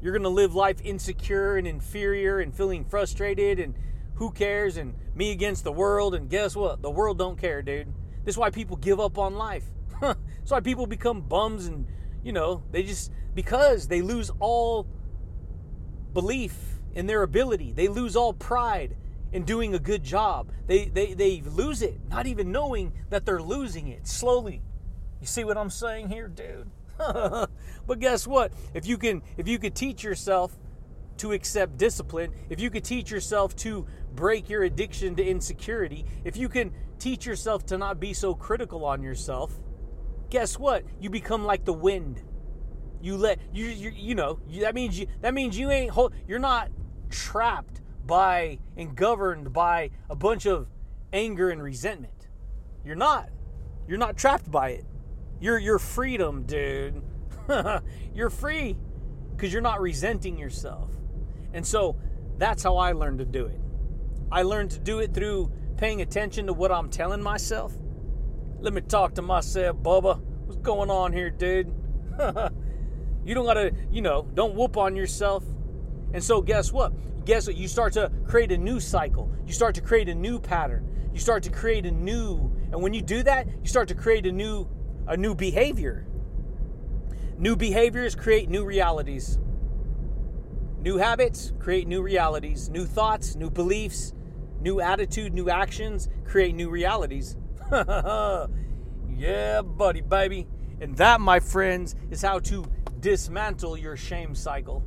You're 0.00 0.12
going 0.12 0.22
to 0.22 0.28
live 0.28 0.54
life 0.54 0.80
insecure 0.82 1.56
and 1.56 1.66
inferior 1.66 2.40
and 2.40 2.54
feeling 2.54 2.84
frustrated 2.84 3.58
and 3.58 3.74
who 4.14 4.30
cares 4.30 4.76
and 4.76 4.94
me 5.14 5.32
against 5.32 5.64
the 5.64 5.72
world 5.72 6.14
and 6.14 6.28
guess 6.28 6.54
what? 6.54 6.82
The 6.82 6.90
world 6.90 7.18
don't 7.18 7.36
care, 7.36 7.62
dude. 7.62 7.92
This 8.24 8.34
is 8.34 8.38
why 8.38 8.50
people 8.50 8.76
give 8.76 9.00
up 9.00 9.18
on 9.18 9.34
life. 9.34 9.64
That's 10.00 10.50
why 10.50 10.60
people 10.60 10.86
become 10.86 11.20
bums 11.20 11.66
and, 11.66 11.86
you 12.22 12.32
know, 12.32 12.62
they 12.70 12.82
just, 12.82 13.12
because 13.34 13.88
they 13.88 14.02
lose 14.02 14.30
all 14.38 14.86
belief 16.12 16.71
in 16.94 17.06
their 17.06 17.22
ability, 17.22 17.72
they 17.72 17.88
lose 17.88 18.16
all 18.16 18.32
pride 18.32 18.96
in 19.32 19.44
doing 19.44 19.74
a 19.74 19.78
good 19.78 20.02
job. 20.02 20.50
They, 20.66 20.86
they, 20.86 21.14
they 21.14 21.40
lose 21.40 21.82
it, 21.82 22.00
not 22.08 22.26
even 22.26 22.52
knowing 22.52 22.92
that 23.10 23.24
they're 23.24 23.42
losing 23.42 23.88
it 23.88 24.06
slowly. 24.06 24.62
You 25.20 25.26
see 25.26 25.44
what 25.44 25.56
I'm 25.56 25.70
saying 25.70 26.08
here, 26.08 26.28
dude? 26.28 26.70
but 26.98 28.00
guess 28.00 28.26
what? 28.26 28.52
If 28.74 28.86
you 28.86 28.98
can 28.98 29.22
if 29.36 29.48
you 29.48 29.58
could 29.58 29.74
teach 29.74 30.02
yourself 30.02 30.56
to 31.18 31.32
accept 31.32 31.76
discipline, 31.76 32.32
if 32.48 32.60
you 32.60 32.70
could 32.70 32.84
teach 32.84 33.10
yourself 33.10 33.54
to 33.56 33.86
break 34.14 34.48
your 34.48 34.62
addiction 34.64 35.14
to 35.16 35.24
insecurity, 35.24 36.04
if 36.24 36.36
you 36.36 36.48
can 36.48 36.72
teach 36.98 37.26
yourself 37.26 37.64
to 37.66 37.78
not 37.78 38.00
be 38.00 38.12
so 38.12 38.34
critical 38.34 38.84
on 38.84 39.02
yourself, 39.02 39.60
guess 40.30 40.58
what? 40.58 40.84
You 41.00 41.10
become 41.10 41.44
like 41.44 41.64
the 41.64 41.72
wind. 41.72 42.22
You 43.00 43.16
let 43.16 43.38
you 43.52 43.66
you, 43.66 43.90
you 43.90 44.14
know 44.14 44.38
you, 44.46 44.60
that 44.62 44.74
means 44.74 44.98
you 44.98 45.06
that 45.22 45.34
means 45.34 45.58
you 45.58 45.70
ain't 45.70 45.92
you're 46.28 46.38
not 46.38 46.70
trapped 47.12 47.80
by 48.04 48.58
and 48.76 48.96
governed 48.96 49.52
by 49.52 49.90
a 50.10 50.16
bunch 50.16 50.46
of 50.46 50.68
anger 51.12 51.50
and 51.50 51.62
resentment. 51.62 52.28
You're 52.84 52.96
not. 52.96 53.30
You're 53.86 53.98
not 53.98 54.16
trapped 54.16 54.50
by 54.50 54.70
it. 54.70 54.84
You're 55.40 55.58
your 55.58 55.78
freedom, 55.78 56.44
dude. 56.44 57.02
you're 58.14 58.30
free 58.30 58.76
because 59.34 59.52
you're 59.52 59.62
not 59.62 59.80
resenting 59.80 60.38
yourself. 60.38 60.90
And 61.52 61.66
so 61.66 61.96
that's 62.38 62.62
how 62.62 62.76
I 62.76 62.92
learned 62.92 63.18
to 63.18 63.24
do 63.24 63.46
it. 63.46 63.60
I 64.30 64.42
learned 64.42 64.70
to 64.72 64.78
do 64.78 65.00
it 65.00 65.12
through 65.12 65.52
paying 65.76 66.00
attention 66.00 66.46
to 66.46 66.52
what 66.52 66.72
I'm 66.72 66.88
telling 66.88 67.22
myself. 67.22 67.76
Let 68.60 68.72
me 68.72 68.80
talk 68.80 69.14
to 69.14 69.22
myself, 69.22 69.76
Bubba. 69.78 70.20
What's 70.46 70.60
going 70.60 70.90
on 70.90 71.12
here, 71.12 71.30
dude? 71.30 71.66
you 73.24 73.34
don't 73.34 73.44
gotta, 73.44 73.72
you 73.90 74.00
know, 74.00 74.28
don't 74.34 74.54
whoop 74.54 74.76
on 74.76 74.96
yourself. 74.96 75.44
And 76.12 76.22
so, 76.22 76.42
guess 76.42 76.72
what? 76.72 76.92
Guess 77.24 77.46
what? 77.46 77.56
You 77.56 77.68
start 77.68 77.92
to 77.94 78.10
create 78.26 78.52
a 78.52 78.58
new 78.58 78.80
cycle. 78.80 79.30
You 79.46 79.52
start 79.52 79.74
to 79.76 79.80
create 79.80 80.08
a 80.08 80.14
new 80.14 80.38
pattern. 80.38 80.88
You 81.12 81.20
start 81.20 81.42
to 81.44 81.50
create 81.50 81.84
a 81.84 81.90
new, 81.90 82.50
and 82.72 82.82
when 82.82 82.94
you 82.94 83.02
do 83.02 83.22
that, 83.22 83.46
you 83.62 83.68
start 83.68 83.88
to 83.88 83.94
create 83.94 84.26
a 84.26 84.32
new, 84.32 84.66
a 85.06 85.16
new 85.16 85.34
behavior. 85.34 86.06
New 87.36 87.54
behaviors 87.54 88.14
create 88.14 88.48
new 88.48 88.64
realities. 88.64 89.38
New 90.80 90.96
habits 90.96 91.52
create 91.58 91.86
new 91.86 92.02
realities. 92.02 92.70
New 92.70 92.86
thoughts, 92.86 93.36
new 93.36 93.50
beliefs, 93.50 94.14
new 94.60 94.80
attitude, 94.80 95.34
new 95.34 95.50
actions 95.50 96.08
create 96.24 96.54
new 96.54 96.70
realities. 96.70 97.36
yeah, 97.70 99.62
buddy, 99.62 100.00
baby. 100.00 100.46
And 100.80 100.96
that, 100.96 101.20
my 101.20 101.40
friends, 101.40 101.94
is 102.10 102.22
how 102.22 102.38
to 102.40 102.64
dismantle 103.00 103.76
your 103.76 103.96
shame 103.96 104.34
cycle. 104.34 104.82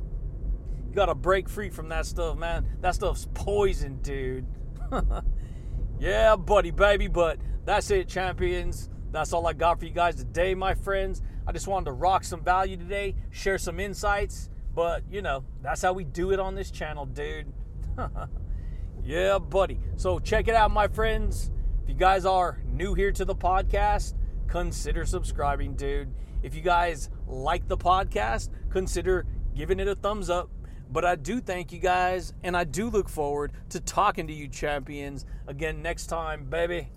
Gotta 0.96 1.14
break 1.14 1.46
free 1.46 1.68
from 1.68 1.90
that 1.90 2.06
stuff, 2.06 2.38
man. 2.38 2.66
That 2.80 2.94
stuff's 2.94 3.28
poison, 3.34 3.98
dude. 4.00 4.46
yeah, 6.00 6.36
buddy, 6.36 6.70
baby. 6.70 7.06
But 7.06 7.38
that's 7.66 7.90
it, 7.90 8.08
champions. 8.08 8.88
That's 9.12 9.34
all 9.34 9.46
I 9.46 9.52
got 9.52 9.78
for 9.78 9.84
you 9.84 9.90
guys 9.90 10.14
today, 10.14 10.54
my 10.54 10.74
friends. 10.74 11.20
I 11.46 11.52
just 11.52 11.68
wanted 11.68 11.84
to 11.84 11.92
rock 11.92 12.24
some 12.24 12.42
value 12.42 12.78
today, 12.78 13.14
share 13.30 13.58
some 13.58 13.78
insights. 13.78 14.48
But, 14.74 15.02
you 15.10 15.20
know, 15.20 15.44
that's 15.60 15.82
how 15.82 15.92
we 15.92 16.04
do 16.04 16.32
it 16.32 16.40
on 16.40 16.54
this 16.54 16.70
channel, 16.70 17.04
dude. 17.04 17.52
yeah, 19.04 19.38
buddy. 19.38 19.78
So 19.96 20.18
check 20.18 20.48
it 20.48 20.54
out, 20.54 20.70
my 20.70 20.88
friends. 20.88 21.50
If 21.82 21.90
you 21.90 21.94
guys 21.94 22.24
are 22.24 22.62
new 22.72 22.94
here 22.94 23.12
to 23.12 23.24
the 23.26 23.36
podcast, 23.36 24.14
consider 24.48 25.04
subscribing, 25.04 25.74
dude. 25.74 26.10
If 26.42 26.54
you 26.54 26.62
guys 26.62 27.10
like 27.26 27.68
the 27.68 27.76
podcast, 27.76 28.48
consider 28.70 29.26
giving 29.54 29.78
it 29.78 29.88
a 29.88 29.94
thumbs 29.94 30.30
up. 30.30 30.48
But 30.90 31.04
I 31.04 31.16
do 31.16 31.40
thank 31.40 31.72
you 31.72 31.78
guys, 31.78 32.32
and 32.42 32.56
I 32.56 32.64
do 32.64 32.88
look 32.88 33.08
forward 33.08 33.52
to 33.70 33.80
talking 33.80 34.26
to 34.28 34.32
you 34.32 34.48
champions 34.48 35.24
again 35.46 35.82
next 35.82 36.06
time, 36.06 36.44
baby. 36.44 36.88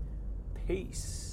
Peace. 0.67 1.28